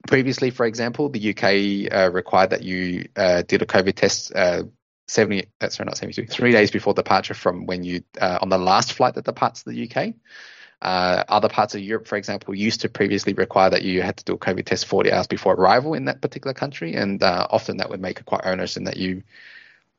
[0.08, 4.34] previously, for example, the UK uh, required that you uh, did a COVID test.
[4.36, 4.64] Uh,
[5.10, 8.58] 70, uh, sorry, not 72, three days before departure from when you, uh, on the
[8.58, 10.16] last flight that departs the UK.
[10.82, 14.26] Uh, other parts of Europe, for example, used to previously require that you had to
[14.26, 17.78] do a COVID test 40 hours before arrival in that particular country, and uh, often
[17.78, 19.24] that would make it quite onerous in that you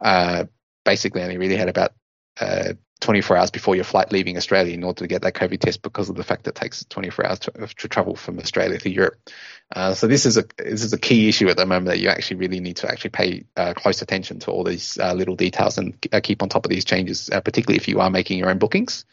[0.00, 0.44] uh,
[0.84, 1.92] basically only really had about
[2.40, 5.82] uh, 24 hours before your flight leaving Australia in order to get that COVID test
[5.82, 8.90] because of the fact that it takes 24 hours to, to travel from Australia to
[8.90, 9.18] Europe.
[9.74, 12.08] Uh, so this is a this is a key issue at the moment that you
[12.08, 16.00] actually really need to actually pay uh, close attention to all these little details and
[16.22, 19.04] keep on top of these changes, particularly if you are making your own bookings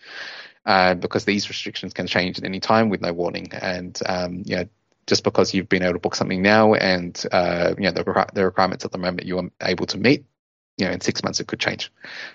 [0.65, 3.49] uh, because these restrictions can change at any time with no warning.
[3.54, 4.65] And um, you know,
[5.08, 8.45] just because you've been able to book something now and uh, you know the, the
[8.45, 10.25] requirements at the moment you are able to meet,
[10.78, 11.91] you know, in six months it could change.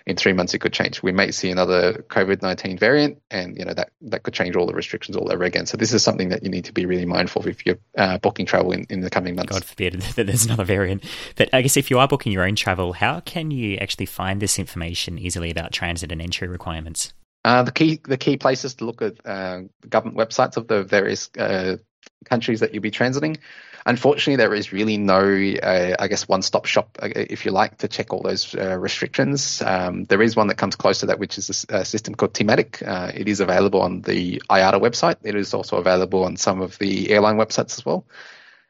[0.06, 1.02] In three months it could change.
[1.02, 4.66] We may see another COVID nineteen variant, and you know that that could change all
[4.66, 5.66] the restrictions all over again.
[5.66, 8.18] So this is something that you need to be really mindful of if you're uh,
[8.18, 9.52] booking travel in, in the coming months.
[9.52, 11.04] God forbid that there's another variant.
[11.36, 14.40] But I guess if you are booking your own travel, how can you actually find
[14.40, 17.12] this information easily about transit and entry requirements?
[17.44, 21.30] Uh, the key the key places to look at uh, government websites of the various
[21.38, 21.76] uh,
[22.24, 23.38] countries that you'll be transiting.
[23.86, 27.78] Unfortunately, there is really no, uh, I guess, one stop shop, uh, if you like,
[27.78, 29.62] to check all those uh, restrictions.
[29.62, 32.34] Um, there is one that comes close to that, which is a, a system called
[32.34, 32.82] Timatic.
[33.14, 35.16] it is available on the IATA website.
[35.22, 38.04] It is also available on some of the airline websites as well.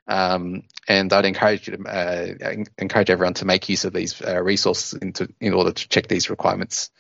[0.07, 5.29] Um, and I'd encourage you to encourage everyone to make use of these resources into,
[5.41, 6.91] in order to check these requirements.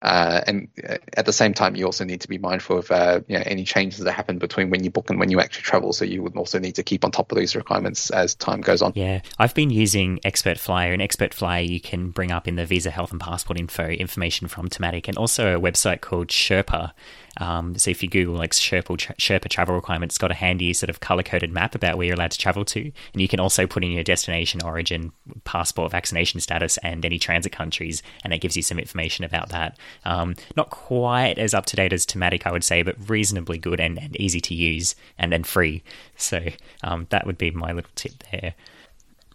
[0.00, 3.20] Uh, and uh, at the same time, you also need to be mindful of uh,
[3.26, 5.92] you know, any changes that happen between when you book and when you actually travel.
[5.92, 8.80] So you would also need to keep on top of these requirements as time goes
[8.80, 8.92] on.
[8.94, 12.64] Yeah, I've been using Expert Flyer, and Expert Flyer you can bring up in the
[12.64, 16.92] visa, health, and passport info information from Timatic, and also a website called Sherpa.
[17.38, 20.90] Um, so if you Google like Sherpa, Sherpa travel requirements, it's got a handy sort
[20.90, 23.66] of color coded map about where you're allowed to travel to, and you can also
[23.66, 25.12] put in your destination, origin,
[25.44, 29.78] passport, vaccination status, and any transit countries, and it gives you some information about that.
[30.04, 33.80] Um, not quite as up to date as Timatic, I would say, but reasonably good
[33.80, 35.82] and, and easy to use and then free.
[36.16, 36.44] So
[36.82, 38.54] um, that would be my little tip there.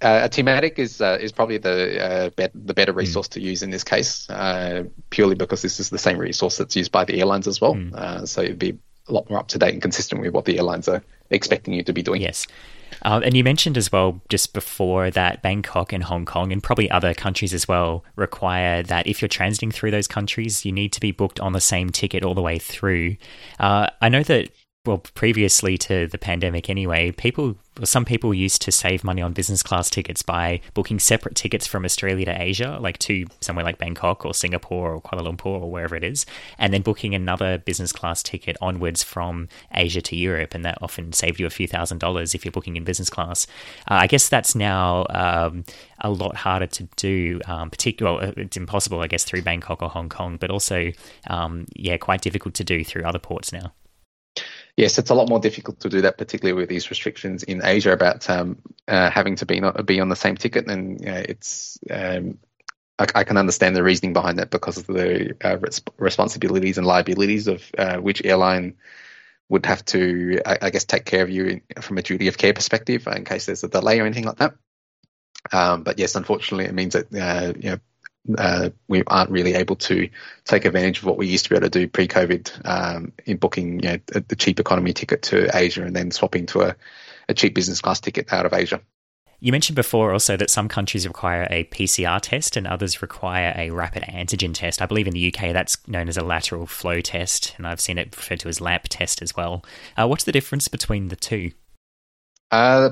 [0.02, 3.00] Uh, Timatic is uh, is probably the uh, be- the better hmm.
[3.00, 3.32] resource mm.
[3.32, 6.92] to use in this case, uh, purely because this is the same resource that's used
[6.92, 7.76] by the airlines as well.
[7.76, 8.28] Mm.
[8.28, 8.78] so it'd be
[9.08, 11.84] a lot more up to date and consistent with what the airlines are expecting you
[11.84, 12.22] to be doing.
[12.22, 12.48] Yes.
[13.02, 16.90] Um, and you mentioned as well just before that Bangkok and Hong Kong and probably
[16.92, 21.02] other countries as well require that if you're transiting through those countries, you need to
[21.02, 23.18] be booked on the same ticket all the way through.
[23.60, 24.50] Uh, I know that
[24.86, 29.64] well, previously to the pandemic anyway, people, some people used to save money on business
[29.64, 34.26] class tickets by booking separate tickets from Australia to Asia, like to somewhere like Bangkok
[34.26, 36.26] or Singapore or Kuala Lumpur or wherever it is,
[36.58, 41.14] and then booking another business class ticket onwards from Asia to Europe, and that often
[41.14, 43.48] saved you a few thousand dollars if you're booking in business class.
[43.90, 45.64] Uh, I guess that's now um,
[46.02, 49.88] a lot harder to do, um, particularly, well, it's impossible, I guess, through Bangkok or
[49.88, 50.92] Hong Kong, but also,
[51.28, 53.72] um, yeah, quite difficult to do through other ports now
[54.78, 57.92] yes, it's a lot more difficult to do that, particularly with these restrictions in Asia
[57.92, 58.58] about um,
[58.88, 60.68] uh, having to be not be on the same ticket.
[60.68, 62.40] And it's um,
[63.00, 66.88] I, I, can understand the reasoning behind that because of the uh, res- responsibilities and
[66.88, 68.76] liabilities of uh, which airline
[69.50, 72.38] would have to, I, I, guess, take care of you in, from a duty of
[72.38, 74.56] care perspective in case there's a delay or anything like that.
[75.52, 77.80] Um, but yes, unfortunately, it means that uh, you know
[78.38, 80.10] uh, we aren't really able to
[80.46, 83.80] take advantage of what we used to be able to do pre-COVID um, in booking
[83.82, 86.76] you know, a, cheap economy ticket to Asia and then swapping to a,
[87.28, 88.82] a cheap business class ticket out of Asia.
[89.44, 93.72] You mentioned before also that some countries require a PCR test and others require a
[93.72, 94.82] rapid antigen test.
[94.82, 97.98] I believe in the UK that's known as a lateral flow test, and I've seen
[97.98, 99.66] it referred to as LAMP test as well.
[99.98, 101.52] Uh, what's the difference between the two?
[102.52, 102.92] Uh,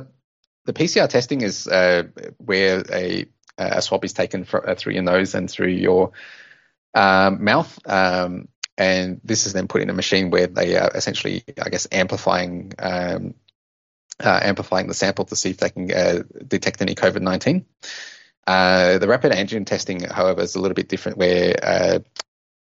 [0.66, 2.04] the PCR testing is uh,
[2.38, 3.26] where a
[3.58, 6.12] a swab is taken for, uh, through your nose and through your
[6.94, 7.80] um, mouth.
[7.86, 11.88] Um, and this is then put in a machine where they are essentially, I guess,
[11.92, 13.36] amplifying um,
[14.20, 17.66] uh, amplifying the sample to see if they can uh, detect any COVID nineteen.
[18.48, 22.00] Uh, the rapid antigen testing, however, is a little bit different, where uh,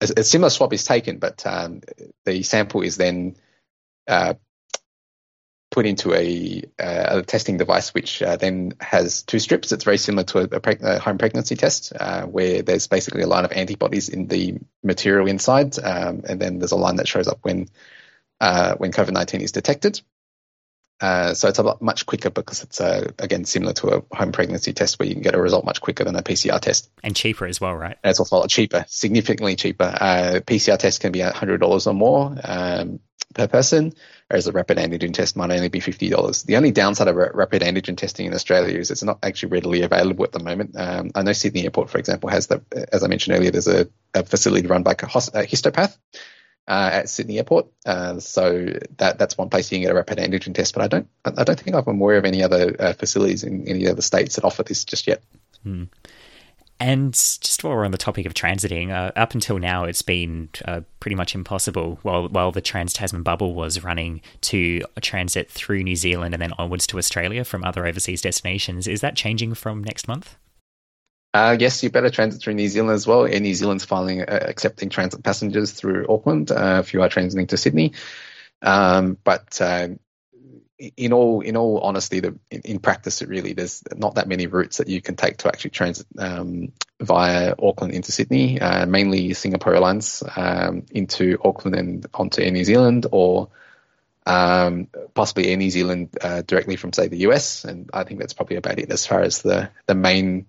[0.01, 1.81] a, a, similar swab is taken, but um,
[2.23, 3.35] the sample is then
[4.07, 4.35] uh,
[5.75, 9.73] put into a, uh, a testing device, which uh, then has two strips.
[9.73, 13.23] It's very similar to a, a, preg- a home pregnancy test, uh, where there's basically
[13.23, 17.09] a line of antibodies in the material inside, um, and then there's a line that
[17.09, 17.67] shows up when
[18.39, 19.99] uh, when COVID nineteen is detected.
[21.01, 24.31] Uh, so it's a lot much quicker because it's uh, again similar to a home
[24.31, 27.17] pregnancy test where you can get a result much quicker than a PCR test and
[27.17, 27.97] cheaper as well, right?
[28.01, 29.93] And it's also a lot cheaper, significantly cheaper.
[30.47, 33.01] PCR test can be hundred dollars or more um,
[33.35, 33.93] per person
[34.29, 36.45] whereas a rapid antigen test might only be $50.
[36.45, 40.25] The only downside of rapid antigen testing in Australia is it's not actually readily available
[40.25, 40.75] at the moment.
[40.75, 43.87] Um, I know Sydney Airport, for example, has the, as I mentioned earlier, there's a,
[44.13, 45.97] a facility run by a histopath.
[46.67, 48.65] Uh, at Sydney Airport, uh, so
[48.97, 50.73] that that's one place you can get a rapid antigen test.
[50.73, 53.87] But I don't, I don't think I'm aware of any other uh, facilities in any
[53.87, 55.21] other states that offer this just yet.
[55.61, 55.83] Hmm.
[56.79, 60.49] And just while we're on the topic of transiting, uh, up until now, it's been
[60.65, 65.83] uh, pretty much impossible while while the Trans Tasman bubble was running to transit through
[65.83, 68.87] New Zealand and then onwards to Australia from other overseas destinations.
[68.87, 70.35] Is that changing from next month?
[71.33, 73.25] Uh, yes, you better transit through New Zealand as well.
[73.25, 77.47] Air New Zealand's filing uh, accepting transit passengers through Auckland uh, if you are transiting
[77.49, 77.93] to Sydney.
[78.61, 79.89] Um, but uh,
[80.77, 84.47] in all in all honesty, the, in, in, practice, it really there's not that many
[84.47, 88.59] routes that you can take to actually transit um, via Auckland into Sydney.
[88.59, 93.49] Uh, mainly Singapore Airlines um, into Auckland and onto Air New Zealand, or
[94.25, 97.63] um, possibly Air New Zealand uh, directly from say the US.
[97.63, 100.45] And I think that's probably about it as far as the the main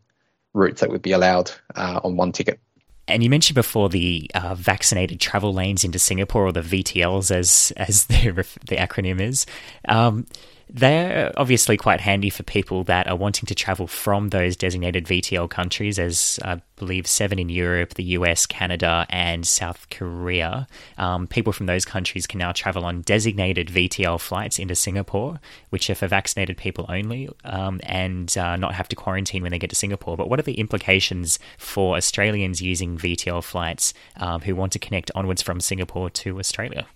[0.53, 2.61] routes that would be allowed uh, on one ticket.
[3.09, 7.73] And you mentioned before the uh, vaccinated travel lanes into Singapore, or the VTLs, as
[7.77, 9.47] as the the acronym is.
[9.89, 10.27] Um,
[10.69, 15.49] they're obviously quite handy for people that are wanting to travel from those designated VTL
[15.49, 20.67] countries, as I believe seven in Europe, the US, Canada, and South Korea.
[20.99, 25.39] Um, people from those countries can now travel on designated VTL flights into Singapore,
[25.71, 29.59] which are for vaccinated people only, um, and uh, not have to quarantine when they
[29.59, 30.17] get to Singapore.
[30.17, 35.13] But what are the implications for Australians using VTL flights um, who want to connect
[35.15, 36.87] onwards from Singapore to Australia?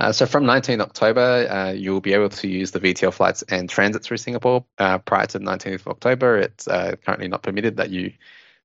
[0.00, 3.68] Uh, so from 19 October, uh, you'll be able to use the VTL flights and
[3.68, 4.64] transit through Singapore.
[4.78, 8.14] Uh, prior to 19th October, it's uh, currently not permitted that you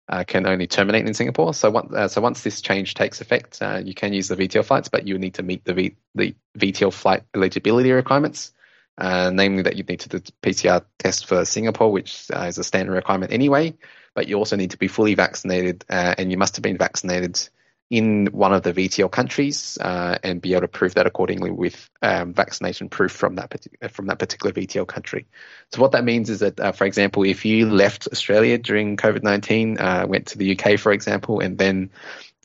[0.07, 1.53] uh, can only terminate in Singapore.
[1.53, 4.87] So, once, uh, so once this change takes effect, you can use the VTL flights,
[4.87, 8.53] but you need to meet the, v, the VTL flight eligibility requirements.
[8.97, 12.93] namely, that you need to do the PCR test for Singapore, which is a standard
[12.93, 13.75] requirement anyway.
[14.13, 17.49] But you also need to be fully vaccinated, and you must have been vaccinated
[17.89, 21.89] in one of the VTL countries uh, and be able to prove that accordingly with
[22.01, 25.27] um, vaccination proof from that from that particular VTL country.
[25.71, 29.21] So what that means is that, uh, for example, if you left Australia during COVID
[29.21, 31.91] nineteen, uh, went to the UK, for example, and then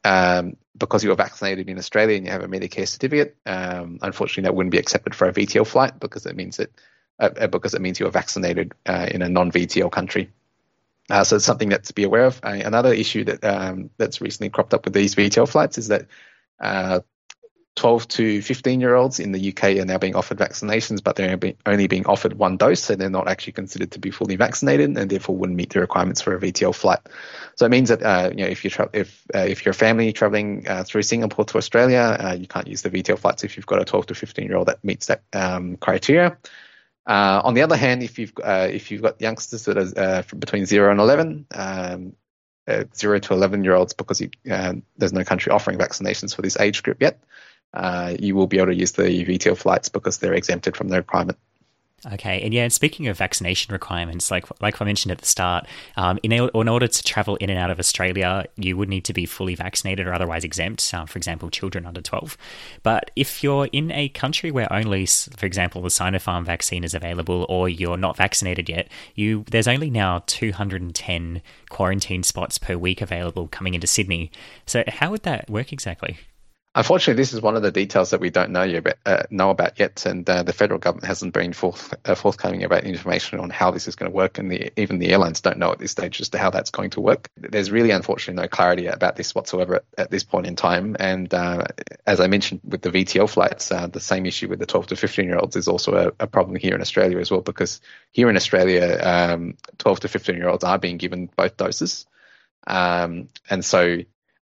[0.05, 4.45] um, because you were vaccinated in Australia and you have a Medicare certificate, um, unfortunately
[4.45, 6.71] that wouldn't be accepted for a VTL flight because it means that
[7.19, 10.31] uh, because it means you were vaccinated uh, in a non VTL country.
[11.11, 12.41] Uh, so it's something that to be aware of.
[12.43, 16.07] Uh, another issue that um, that's recently cropped up with these VTL flights is that
[16.61, 17.01] uh,
[17.77, 21.39] 12 to 15 year olds in the UK are now being offered vaccinations, but they're
[21.67, 25.11] only being offered one dose, so they're not actually considered to be fully vaccinated, and
[25.11, 27.01] therefore wouldn't meet the requirements for a VTL flight.
[27.57, 29.75] So it means that uh, you know if you tra- if uh, if you're a
[29.75, 33.67] family traveling uh, through Singapore to Australia, you can't use the VTL flights if you've
[33.67, 36.37] got a 12 to 15 year old that meets that um, criteria.
[37.07, 40.67] Uh, on the other hand, if you've uh, if you've got youngsters that are between
[40.67, 42.13] zero and 11, um,
[42.95, 46.83] zero to 11 year olds, because you, there's no country offering vaccinations for this age
[46.83, 47.21] group yet
[47.73, 50.97] uh, you will be able to use the VTL flights because they're exempted from the
[50.97, 51.39] requirement.
[52.15, 55.67] Okay, and yeah, and speaking of vaccination requirements, like like I mentioned at the start,
[55.97, 59.13] um, in, in order to travel in and out of Australia, you would need to
[59.13, 60.95] be fully vaccinated or otherwise exempt.
[60.95, 62.39] Uh, for example, children under twelve.
[62.83, 67.45] But if you're in a country where only, for example, the Sinopharm vaccine is available,
[67.51, 73.47] or you're not vaccinated yet, you there's only now 210 quarantine spots per week available
[73.49, 74.31] coming into Sydney.
[74.65, 76.19] So how would that work exactly?
[76.73, 79.81] Unfortunately, this is one of the details that we don't know yet, uh, know about
[79.81, 83.73] yet, and uh, the federal government hasn't been forth, uh, forthcoming about information on how
[83.73, 86.21] this is going to work, and the, even the airlines don't know at this stage
[86.21, 87.29] as to how that's going to work.
[87.37, 90.97] There's really, unfortunately, no clarity about this whatsoever at, at this point in time.
[91.01, 91.65] And uh,
[92.07, 94.97] as I mentioned with the VTL flights, uh, the same issue with the 12 to
[94.97, 97.81] 15 year olds is also a, a, problem here in Australia as well, because
[98.13, 102.07] here in Australia, um, 12 to 15 year olds are being given both doses.
[102.65, 103.99] Um, and so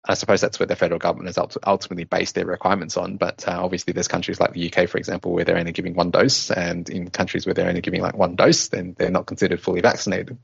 [0.06, 3.16] I suppose that's where the federal government has ultimately based their requirements on.
[3.16, 6.10] But uh, obviously, there's countries like the UK, for example, where they're only giving one
[6.10, 9.60] dose, and in countries where they're only giving like one dose, then they're not considered
[9.60, 10.36] fully vaccinated.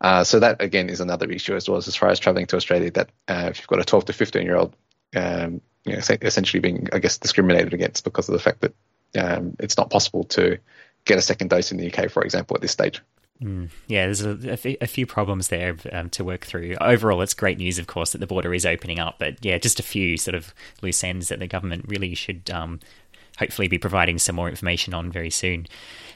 [0.00, 2.56] Uh, so that again is another issue as well as as far as traveling to
[2.56, 2.90] Australia.
[2.90, 4.74] That uh, if you've got a 12 to 15 year old,
[5.16, 8.74] um, you know, essentially being, I guess, discriminated against because of the fact that
[9.16, 10.58] um, it's not possible to
[11.04, 13.00] get a second dose in the UK, for example, at this stage.
[13.42, 16.76] Mm, yeah, there's a, a, few problems there um, to work through.
[16.80, 19.78] Overall, it's great news, of course, that the border is opening up, but yeah, just
[19.78, 22.80] a few sort of loose ends that the government really should um,
[23.38, 25.68] hopefully be providing some more information on very soon.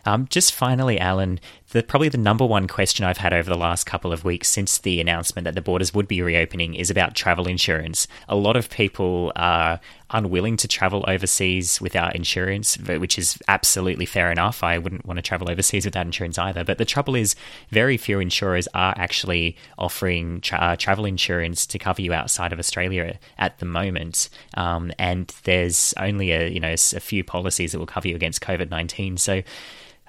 [0.04, 1.38] Um, just finally, Alan,
[1.72, 4.78] the, probably the number one question I've had over the last couple of weeks since
[4.78, 8.06] the announcement that the borders would be reopening is about travel insurance.
[8.28, 14.30] A lot of people are unwilling to travel overseas without insurance, which is absolutely fair
[14.30, 14.62] enough.
[14.62, 16.62] I wouldn't want to travel overseas without insurance either.
[16.62, 17.34] But the trouble is,
[17.70, 22.58] very few insurers are actually offering tra- uh, travel insurance to cover you outside of
[22.58, 24.28] Australia at the moment.
[24.54, 28.42] Um, and there's only a you know a few policies that will cover you against
[28.42, 29.16] COVID nineteen.
[29.16, 29.42] So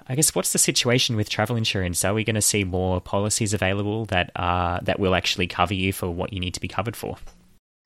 [0.06, 2.04] I guess what's the situation with travel insurance?
[2.04, 5.92] Are we going to see more policies available that are that will actually cover you
[5.92, 7.16] for what you need to be covered for?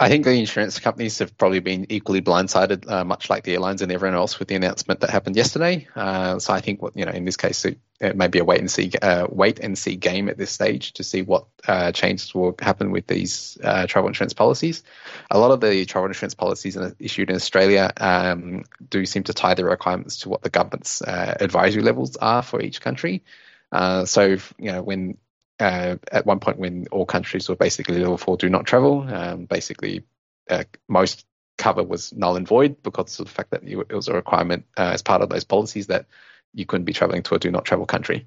[0.00, 3.82] I think the insurance companies have probably been equally blindsided, uh, much like the airlines
[3.82, 5.88] and everyone else, with the announcement that happened yesterday.
[5.96, 8.60] Uh, so I think, you know, in this case, it, it may be a wait
[8.60, 12.32] and see, uh, wait and see game at this stage to see what uh, changes
[12.32, 14.84] will happen with these uh, travel insurance policies.
[15.32, 19.54] A lot of the travel insurance policies issued in Australia um, do seem to tie
[19.54, 23.24] the requirements to what the government's uh, advisory levels are for each country.
[23.72, 25.18] so, you know, when
[25.60, 29.02] uh, at one point when all countries were basically level four do not travel.
[29.02, 30.04] Um, basically,
[30.48, 31.24] uh, most
[31.56, 34.90] cover was null and void because of the fact that it was a requirement uh,
[34.92, 36.06] as part of those policies that
[36.54, 38.26] you couldn't be traveling to a do not travel country.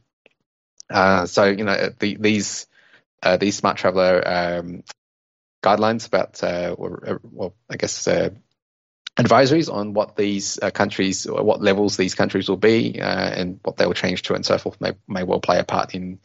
[0.90, 2.68] Uh, so you know the, these
[3.24, 4.84] uh, these smart traveler um,
[5.64, 8.08] guidelines about uh, or, well I guess
[9.18, 13.78] advisories on what these uh, countries, what levels these countries will be, uh, and what
[13.78, 16.20] they will change to, and so forth, may, may well play a part in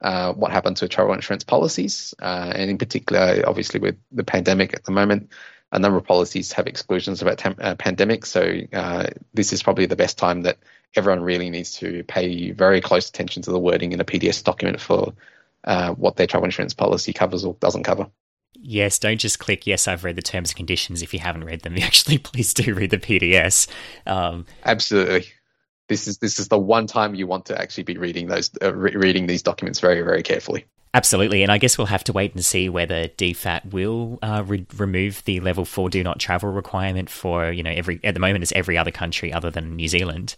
[0.00, 4.74] uh, what happens to travel insurance policies, uh, and in particular, obviously with the pandemic
[4.74, 5.32] at the moment,
[5.72, 8.26] a number of policies have exclusions about tem- uh, pandemic.
[8.26, 10.58] So uh, this is probably the best time that
[10.94, 14.80] everyone really needs to pay very close attention to the wording in a PDS document
[14.80, 15.12] for
[15.64, 18.06] uh, what their travel insurance policy covers or doesn't cover.
[18.58, 21.62] Yes, don't just click yes, I've read the terms and conditions if you haven't read
[21.62, 21.76] them.
[21.82, 23.68] Actually, please do read the PDS.
[24.06, 25.26] Um, Absolutely
[25.88, 28.74] this is this is the one time you want to actually be reading those uh,
[28.74, 30.64] re- reading these documents very very carefully.
[30.94, 34.66] Absolutely, and I guess we'll have to wait and see whether DFAT will uh, re-
[34.78, 38.42] remove the level four do not travel requirement for you know every at the moment
[38.42, 40.36] it's every other country other than New Zealand.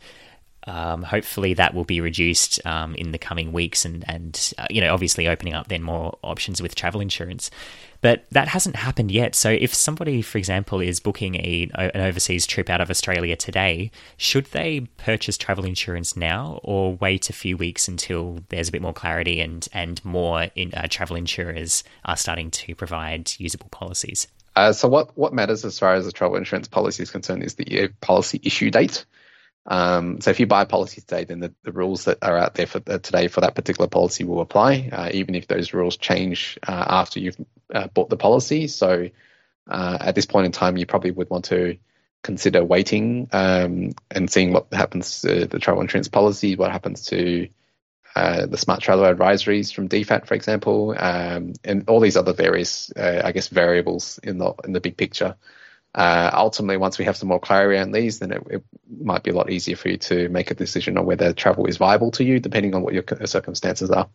[0.66, 4.80] Um, hopefully that will be reduced um, in the coming weeks, and and uh, you
[4.80, 7.51] know obviously opening up then more options with travel insurance.
[8.01, 9.34] But that hasn't happened yet.
[9.34, 13.90] So if somebody, for example, is booking a, an overseas trip out of Australia today,
[14.16, 18.82] should they purchase travel insurance now or wait a few weeks until there's a bit
[18.82, 24.28] more clarity and, and more in, uh, travel insurers are starting to provide usable policies?
[24.55, 27.55] Uh, so what, what matters as far as the travel insurance policy is concerned is
[27.55, 29.05] the policy issue date.
[29.66, 32.55] Um, so if you buy a policy today, then the, the rules that are out
[32.55, 35.96] there for uh, today for that particular policy will apply, uh, even if those rules
[35.96, 37.36] change uh, after you've
[37.75, 38.69] uh, bought the policy.
[38.69, 39.09] So
[39.69, 41.79] uh, at this point in time, you probably would want to
[42.23, 47.49] consider waiting um, and seeing what happens to the travel insurance policy, what happens to
[48.16, 52.91] uh, the smart traveler advisories from DFAT, for example, um, and all these other various,
[52.97, 55.37] uh, I guess, variables in the in the big picture.
[55.95, 58.64] Uh, ultimately, once we have some more clarity on these, then it, it,
[59.01, 61.77] might be a lot easier for you to make a decision on whether travel is
[61.77, 64.09] viable to you, depending on what your circumstances are.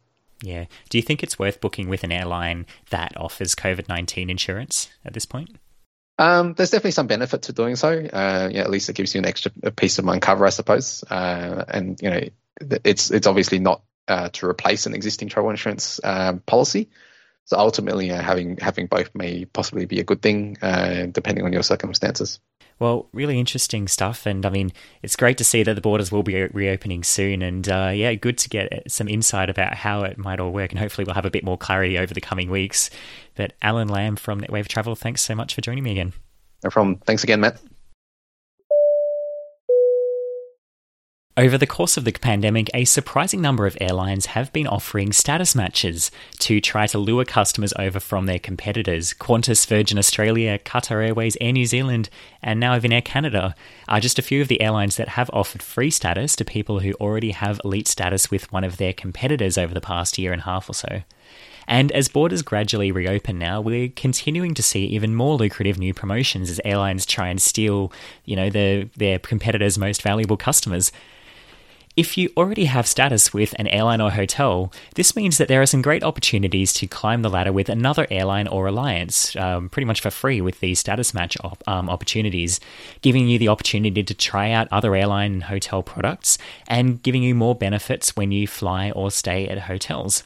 [0.43, 0.65] Yeah.
[0.89, 5.13] Do you think it's worth booking with an airline that offers COVID 19 insurance at
[5.13, 5.57] this point?
[6.19, 7.89] Um, there's definitely some benefit to doing so.
[7.89, 11.03] Uh, yeah, at least it gives you an extra piece of mind cover, I suppose.
[11.09, 12.21] Uh, and you know,
[12.83, 16.89] it's it's obviously not uh, to replace an existing travel insurance um, policy.
[17.45, 21.51] So ultimately, uh, having having both may possibly be a good thing, uh, depending on
[21.51, 22.39] your circumstances.
[22.79, 24.71] Well, really interesting stuff, and I mean,
[25.03, 28.37] it's great to see that the borders will be reopening soon, and uh, yeah, good
[28.39, 31.31] to get some insight about how it might all work, and hopefully we'll have a
[31.31, 32.89] bit more clarity over the coming weeks.
[33.35, 36.13] But Alan Lamb from Netwave Travel, thanks so much for joining me again.
[36.63, 36.97] No problem.
[37.05, 37.59] Thanks again, Matt.
[41.35, 45.55] Over the course of the pandemic, a surprising number of airlines have been offering status
[45.55, 49.15] matches to try to lure customers over from their competitors.
[49.15, 52.11] Qantas, Virgin Australia, Qatar Airways, Air New Zealand,
[52.43, 53.55] and now even Air Canada
[53.87, 56.93] are just a few of the airlines that have offered free status to people who
[56.93, 60.45] already have elite status with one of their competitors over the past year and a
[60.45, 61.01] half or so.
[61.67, 66.51] And as borders gradually reopen now, we're continuing to see even more lucrative new promotions
[66.51, 67.91] as airlines try and steal,
[68.23, 70.91] you know, their their competitors' most valuable customers.
[71.95, 75.67] If you already have status with an airline or hotel, this means that there are
[75.67, 80.01] some great opportunities to climb the ladder with another airline or alliance, um, pretty much
[80.01, 82.59] for free with these status match op- um, opportunities,
[83.01, 87.35] giving you the opportunity to try out other airline and hotel products and giving you
[87.35, 90.23] more benefits when you fly or stay at hotels.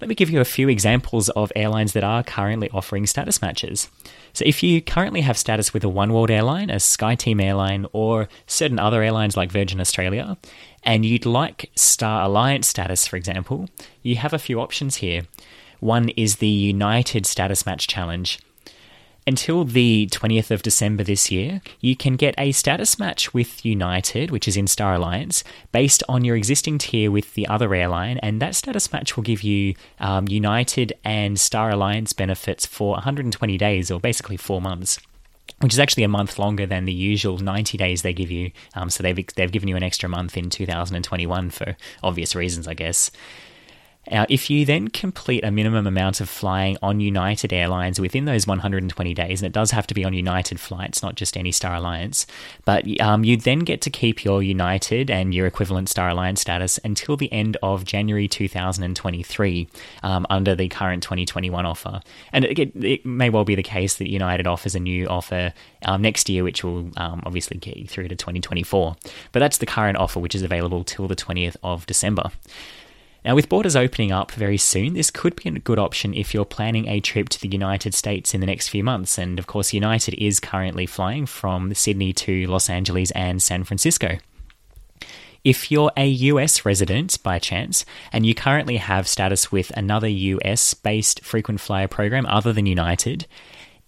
[0.00, 3.88] Let me give you a few examples of airlines that are currently offering status matches.
[4.32, 8.80] So, if you currently have status with a Oneworld airline, a SkyTeam airline, or certain
[8.80, 10.36] other airlines like Virgin Australia,
[10.84, 13.68] and you'd like Star Alliance status, for example,
[14.02, 15.22] you have a few options here.
[15.80, 18.38] One is the United Status Match Challenge.
[19.26, 24.30] Until the 20th of December this year, you can get a status match with United,
[24.30, 28.40] which is in Star Alliance, based on your existing tier with the other airline, and
[28.42, 33.90] that status match will give you um, United and Star Alliance benefits for 120 days,
[33.90, 34.98] or basically four months
[35.60, 38.50] which is actually a month longer than the usual 90 days they give you.
[38.74, 42.74] Um, so they've they've given you an extra month in 2021 for obvious reasons, I
[42.74, 43.10] guess.
[44.10, 48.46] Now, if you then complete a minimum amount of flying on United Airlines within those
[48.46, 51.74] 120 days, and it does have to be on United flights, not just any Star
[51.74, 52.26] Alliance,
[52.64, 56.78] but um, you then get to keep your United and your equivalent Star Alliance status
[56.84, 59.68] until the end of January 2023
[60.02, 62.00] um, under the current 2021 offer.
[62.32, 65.52] And it, it, may well be the case that United offers a new offer
[65.84, 68.96] um, next year, which will um, obviously get you through to 2024.
[69.32, 72.30] But that's the current offer, which is available till the 20th of December.
[73.24, 76.44] Now, with borders opening up very soon, this could be a good option if you're
[76.44, 79.16] planning a trip to the United States in the next few months.
[79.16, 84.18] And of course, United is currently flying from Sydney to Los Angeles and San Francisco.
[85.42, 90.74] If you're a US resident by chance and you currently have status with another US
[90.74, 93.26] based frequent flyer program other than United,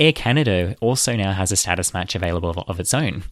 [0.00, 3.24] Air Canada also now has a status match available of its own.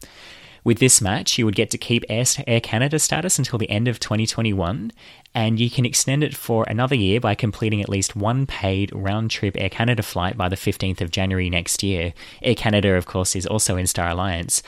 [0.65, 2.25] With this match, you would get to keep Air,
[2.59, 4.91] Canada status until the end of 2021,
[5.35, 9.29] and you can extend it for another year by completing at least one paid round
[9.29, 12.13] trip Air Canada flight by the 15th of January next year.
[12.41, 14.63] Air Canada, of course, is also in Star Alliance.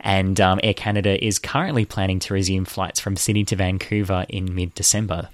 [0.00, 4.54] And um, Air Canada is currently planning to resume flights from Sydney to Vancouver in
[4.54, 5.28] mid December.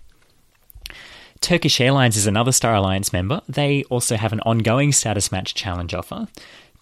[1.40, 3.40] Turkish Airlines is another Star Alliance member.
[3.48, 6.26] They also have an ongoing status match challenge offer.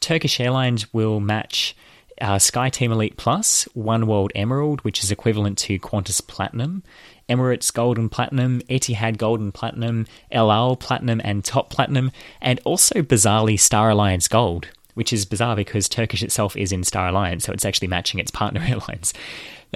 [0.01, 1.76] Turkish Airlines will match
[2.21, 6.83] uh, SkyTeam Elite Plus, Oneworld Emerald, which is equivalent to Qantas Platinum,
[7.29, 13.59] Emirates Golden Platinum, Etihad Golden Platinum, El Al Platinum, and Top Platinum, and also bizarrely
[13.59, 17.64] Star Alliance Gold, which is bizarre because Turkish itself is in Star Alliance, so it's
[17.64, 19.12] actually matching its partner airlines.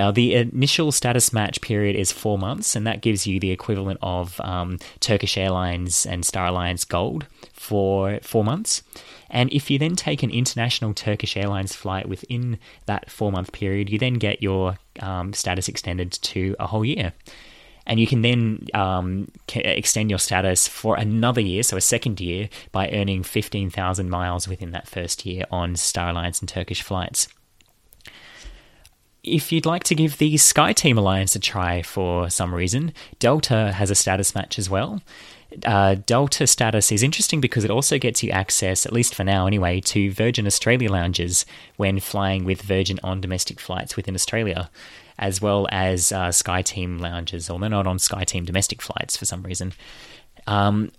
[0.00, 3.98] Now, the initial status match period is four months, and that gives you the equivalent
[4.00, 8.82] of um, Turkish Airlines and Star Alliance Gold for four months.
[9.28, 13.90] And if you then take an international Turkish Airlines flight within that four month period,
[13.90, 17.12] you then get your um, status extended to a whole year.
[17.86, 22.48] And you can then um, extend your status for another year, so a second year,
[22.72, 27.28] by earning 15,000 miles within that first year on Star Alliance and Turkish flights.
[29.22, 33.90] If you'd like to give the SkyTeam Alliance a try for some reason, Delta has
[33.90, 35.02] a status match as well.
[35.64, 39.46] uh, Delta status is interesting because it also gets you access, at least for now
[39.46, 41.44] anyway, to Virgin Australia lounges
[41.76, 44.70] when flying with Virgin on domestic flights within Australia,
[45.18, 49.72] as well as uh, SkyTeam lounges, although not on SkyTeam domestic flights for some reason.
[50.46, 50.92] Um,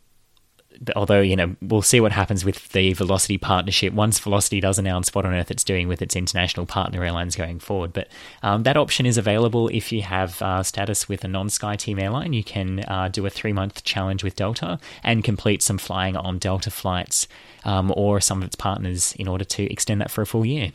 [0.96, 5.14] although you know we'll see what happens with the Velocity partnership once Velocity does announce
[5.14, 7.94] what on earth it's doing with its international partner airlines going forward.
[7.94, 8.08] But
[8.44, 12.34] um, that option is available if you have uh, status with a non-SkyTeam airline.
[12.34, 16.72] You can uh, do a three-month challenge with Delta and complete some flying on Delta
[16.72, 17.28] flights
[17.64, 20.72] um, or some of its partners in order to extend that for a full year.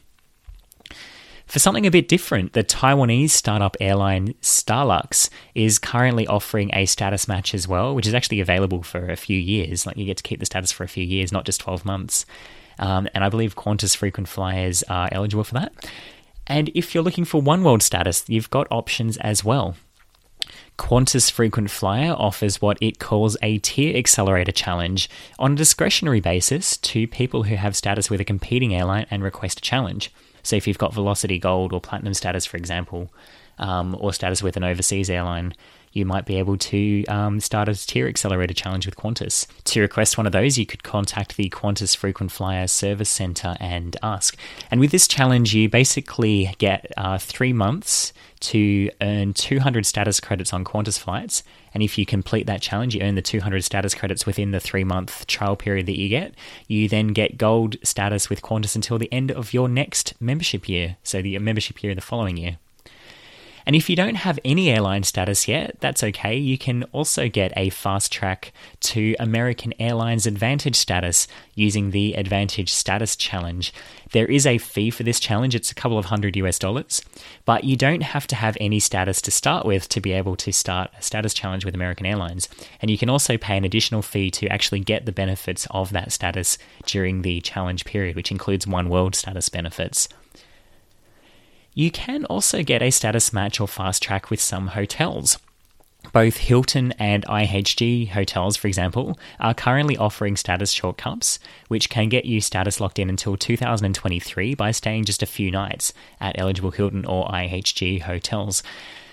[1.47, 7.29] For something a bit different, the Taiwanese startup airline Starlux is currently offering a status
[7.29, 9.87] match as well, which is actually available for a few years.
[9.87, 12.27] Like you get to keep the status for a few years, not just 12 months.
[12.81, 15.73] Um, and I believe Qantas frequent flyers are eligible for that.
[16.49, 19.77] And if you're looking for Oneworld status, you've got options as well.
[20.79, 26.77] Qantas Frequent Flyer offers what it calls a tier accelerator challenge on a discretionary basis
[26.77, 30.13] to people who have status with a competing airline and request a challenge.
[30.47, 33.11] So if you've got Velocity Gold or Platinum status, for example,
[33.59, 35.55] um, or status with an overseas airline,
[35.93, 39.47] you might be able to um, start a tier accelerator challenge with Qantas.
[39.65, 43.97] To request one of those, you could contact the Qantas Frequent Flyer Service Centre and
[44.03, 44.37] ask.
[44.71, 50.53] And with this challenge, you basically get uh, three months to earn 200 status credits
[50.53, 51.43] on Qantas flights.
[51.75, 54.85] And if you complete that challenge, you earn the 200 status credits within the three
[54.85, 56.35] month trial period that you get.
[56.69, 60.97] You then get gold status with Qantas until the end of your next membership year,
[61.03, 62.59] so the membership year the following year.
[63.67, 66.37] And if you don't have any airline status yet, that's okay.
[66.37, 72.69] You can also get a fast track to American Airlines AAdvantage status using the AAdvantage
[72.69, 73.75] Status Challenge.
[74.13, 77.03] There is a fee for this challenge, it's a couple of hundred US dollars,
[77.45, 80.53] but you don't have to have any status to start with to be able to
[80.53, 82.49] start a status challenge with American Airlines.
[82.81, 86.13] And you can also pay an additional fee to actually get the benefits of that
[86.13, 90.09] status during the challenge period, which includes Oneworld status benefits.
[91.79, 95.39] You can also get a status match or fast track with some hotels.
[96.11, 102.25] Both Hilton and IHG hotels, for example, are currently offering status shortcuts, which can get
[102.25, 107.05] you status locked in until 2023 by staying just a few nights at eligible Hilton
[107.05, 108.63] or IHG hotels.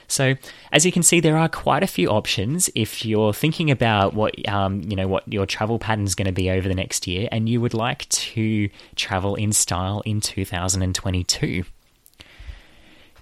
[0.07, 0.36] So,
[0.72, 4.47] as you can see, there are quite a few options if you're thinking about what
[4.47, 7.28] um, you know what your travel pattern is going to be over the next year,
[7.30, 11.66] and you would like to travel in style in 2022.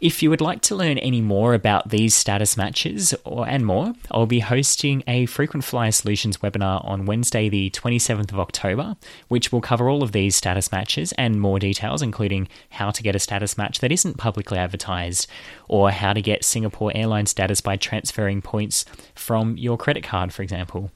[0.01, 3.93] If you would like to learn any more about these status matches or and more,
[4.09, 8.95] I'll be hosting a Frequent Flyer Solutions webinar on Wednesday, the 27th of October,
[9.27, 13.15] which will cover all of these status matches and more details, including how to get
[13.15, 15.27] a status match that isn't publicly advertised,
[15.67, 20.41] or how to get Singapore airline status by transferring points from your credit card, for
[20.41, 20.89] example.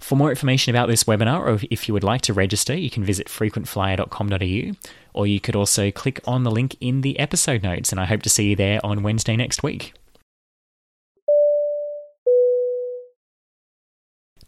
[0.00, 3.04] For more information about this webinar, or if you would like to register, you can
[3.04, 4.76] visit frequentflyer.com.au,
[5.12, 8.22] or you could also click on the link in the episode notes, and I hope
[8.22, 9.92] to see you there on Wednesday next week.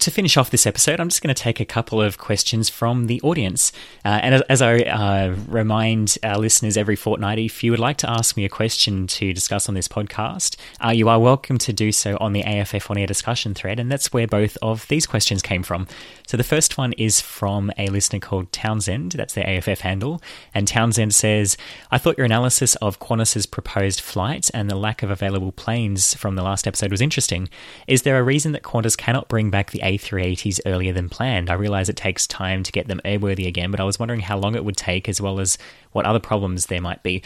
[0.02, 3.06] To finish off this episode, I'm just going to take a couple of questions from
[3.06, 3.70] the audience.
[4.04, 7.98] Uh, and as, as I uh, remind our listeners every fortnight, if you would like
[7.98, 11.72] to ask me a question to discuss on this podcast, uh, you are welcome to
[11.72, 13.78] do so on the AFF on air discussion thread.
[13.78, 15.86] And that's where both of these questions came from.
[16.26, 19.12] So the first one is from a listener called Townsend.
[19.12, 20.20] That's their AFF handle.
[20.52, 21.56] And Townsend says,
[21.92, 26.34] I thought your analysis of Qantas's proposed flight and the lack of available planes from
[26.34, 27.48] the last episode was interesting.
[27.86, 31.50] Is there a reason that Qantas cannot bring back the a380s earlier than planned.
[31.50, 34.38] I realize it takes time to get them airworthy again, but I was wondering how
[34.38, 35.58] long it would take as well as
[35.92, 37.22] what other problems there might be.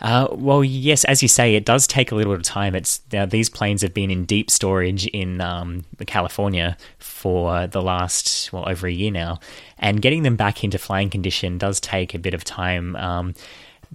[0.00, 2.74] Uh, well, yes, as you say, it does take a little bit of time.
[2.74, 8.52] It's now these planes have been in deep storage in um, California for the last
[8.52, 9.40] well over a year now,
[9.78, 12.94] and getting them back into flying condition does take a bit of time.
[12.96, 13.34] Um,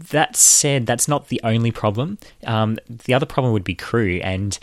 [0.09, 2.17] that said, that's not the only problem.
[2.45, 4.57] Um, the other problem would be crew, and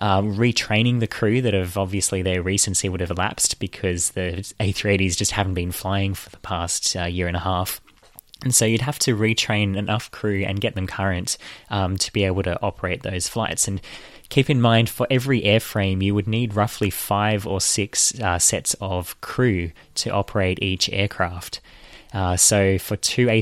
[0.00, 5.16] um, retraining the crew that have obviously their recency would have elapsed because the A380s
[5.16, 7.80] just haven't been flying for the past uh, year and a half.
[8.42, 11.38] And so you'd have to retrain enough crew and get them current
[11.70, 13.68] um, to be able to operate those flights.
[13.68, 13.80] And
[14.30, 18.74] keep in mind, for every airframe, you would need roughly five or six uh, sets
[18.80, 21.60] of crew to operate each aircraft.
[22.12, 23.40] Uh, so for two A,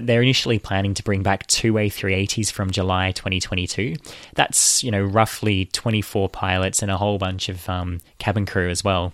[0.00, 3.96] they're initially planning to bring back two A380s from July 2022.
[4.34, 8.84] That's you know roughly 24 pilots and a whole bunch of um, cabin crew as
[8.84, 9.12] well.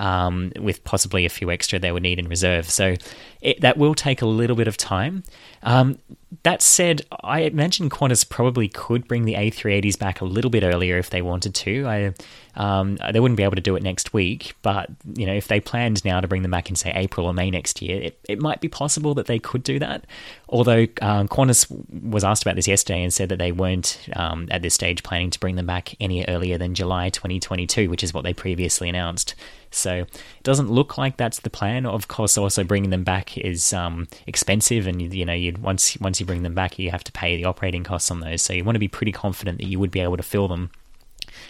[0.00, 2.68] Um, with possibly a few extra they would need in reserve.
[2.70, 2.96] So
[3.42, 5.24] it, that will take a little bit of time.
[5.62, 5.98] Um,
[6.42, 10.96] that said, I imagine Qantas probably could bring the A380s back a little bit earlier
[10.96, 11.86] if they wanted to.
[11.86, 12.14] I,
[12.54, 15.60] um, they wouldn't be able to do it next week, but you know, if they
[15.60, 18.40] planned now to bring them back in say April or May next year, it, it
[18.40, 20.06] might be possible that they could do that.
[20.48, 21.66] Although um, Qantas
[22.10, 25.30] was asked about this yesterday and said that they weren't um, at this stage planning
[25.30, 29.34] to bring them back any earlier than July 2022, which is what they previously announced.
[29.70, 31.86] So it doesn't look like that's the plan.
[31.86, 35.96] Of course, also bringing them back is um, expensive, and you, you know, you once
[35.98, 38.42] once you bring them back, you have to pay the operating costs on those.
[38.42, 40.70] So you want to be pretty confident that you would be able to fill them.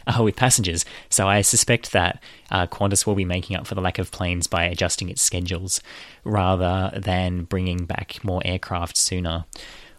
[0.06, 0.84] Uh, with passengers.
[1.08, 4.46] So I suspect that uh, Qantas will be making up for the lack of planes
[4.46, 5.80] by adjusting its schedules
[6.22, 9.46] rather than bringing back more aircraft sooner.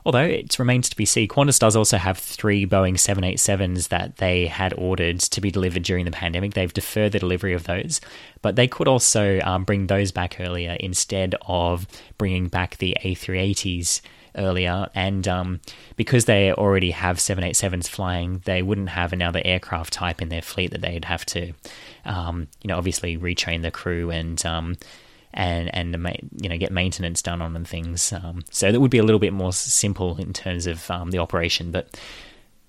[0.06, 4.48] Although it remains to be seen, Qantas does also have three Boeing 787s that they
[4.48, 6.54] had ordered to be delivered during the pandemic.
[6.54, 8.02] They've deferred the delivery of those,
[8.42, 11.88] but they could also um, bring those back earlier instead of
[12.18, 14.02] bringing back the A380s
[14.36, 14.88] earlier.
[14.96, 15.62] And um,
[15.96, 20.72] because they already have 787s flying, they wouldn't have another aircraft type in their fleet
[20.72, 21.54] that they'd have to,
[22.06, 24.78] um, you know, obviously retrain the crew and um,
[25.34, 25.94] and and
[26.42, 28.14] you know get maintenance done on and things.
[28.14, 31.20] Um, so that would be a little bit more simple in terms of um, the
[31.20, 31.72] operation.
[31.72, 32.00] But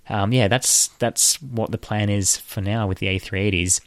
[0.09, 3.81] um, yeah, that's that's what the plan is for now with the A380s.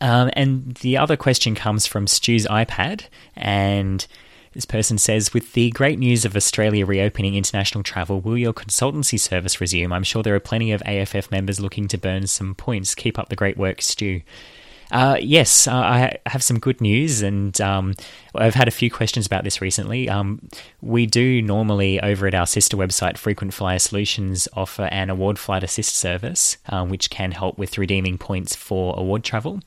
[0.00, 3.04] Um, and the other question comes from Stu's iPad,
[3.36, 4.06] and
[4.54, 9.18] this person says, with the great news of Australia reopening international travel, will your consultancy
[9.18, 9.92] service resume?
[9.92, 12.94] I'm sure there are plenty of AFF members looking to burn some points.
[12.94, 14.22] Keep up the great work, Stu.
[14.90, 17.94] Uh, yes, uh, I have some good news, and um,
[18.34, 20.08] I've had a few questions about this recently.
[20.08, 20.48] Um,
[20.80, 25.62] we do normally, over at our sister website, Frequent Flyer Solutions, offer an award flight
[25.62, 29.60] assist service, um, which can help with redeeming points for award travel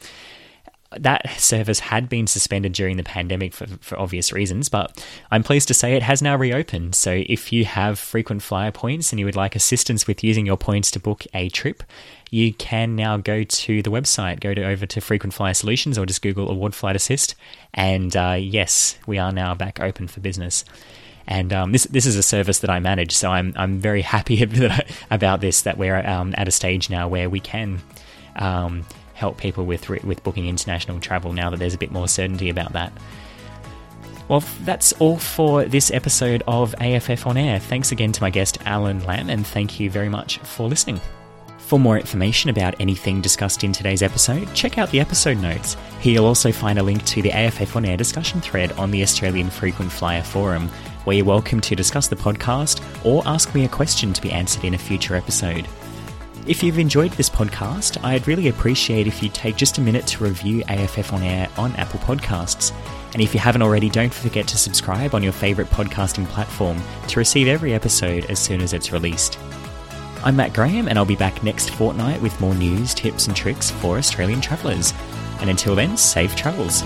[0.91, 5.67] that service had been suspended during the pandemic for, for, obvious reasons, but I'm pleased
[5.67, 6.95] to say it has now reopened.
[6.95, 10.57] So if you have frequent flyer points and you would like assistance with using your
[10.57, 11.83] points to book a trip,
[12.29, 16.05] you can now go to the website, go to over to Frequent Flyer Solutions, or
[16.05, 17.35] just Google Award Flight Assist.
[17.73, 20.65] And uh, yes, we are now back open for business.
[21.27, 24.47] And um, this this is a service that I manage, so I'm I'm very happy
[25.11, 25.63] about this.
[25.63, 27.81] That we're um, at a stage now where we can
[28.37, 31.33] um, help people with with booking international travel.
[31.33, 32.93] Now that there's a bit more certainty about that.
[34.29, 37.59] Well, that's all for this episode of AFF on Air.
[37.59, 41.01] Thanks again to my guest Alan Lamb, and thank you very much for listening.
[41.67, 45.75] For more information about anything discussed in today's episode, check out the episode notes.
[45.99, 49.03] Here you'll also find a link to the AFF On Air discussion thread on the
[49.03, 50.69] Australian Frequent Flyer Forum,
[51.03, 54.63] where you're welcome to discuss the podcast or ask me a question to be answered
[54.63, 55.67] in a future episode.
[56.47, 60.23] If you've enjoyed this podcast, I'd really appreciate if you'd take just a minute to
[60.23, 62.71] review AFF On Air on Apple Podcasts.
[63.11, 67.19] And if you haven't already, don't forget to subscribe on your favourite podcasting platform to
[67.19, 69.37] receive every episode as soon as it's released.
[70.27, 73.71] I'm Matt Graham, and I'll be back next fortnight with more news, tips, and tricks
[73.71, 74.93] for Australian travellers.
[75.39, 76.83] And until then, safe travels.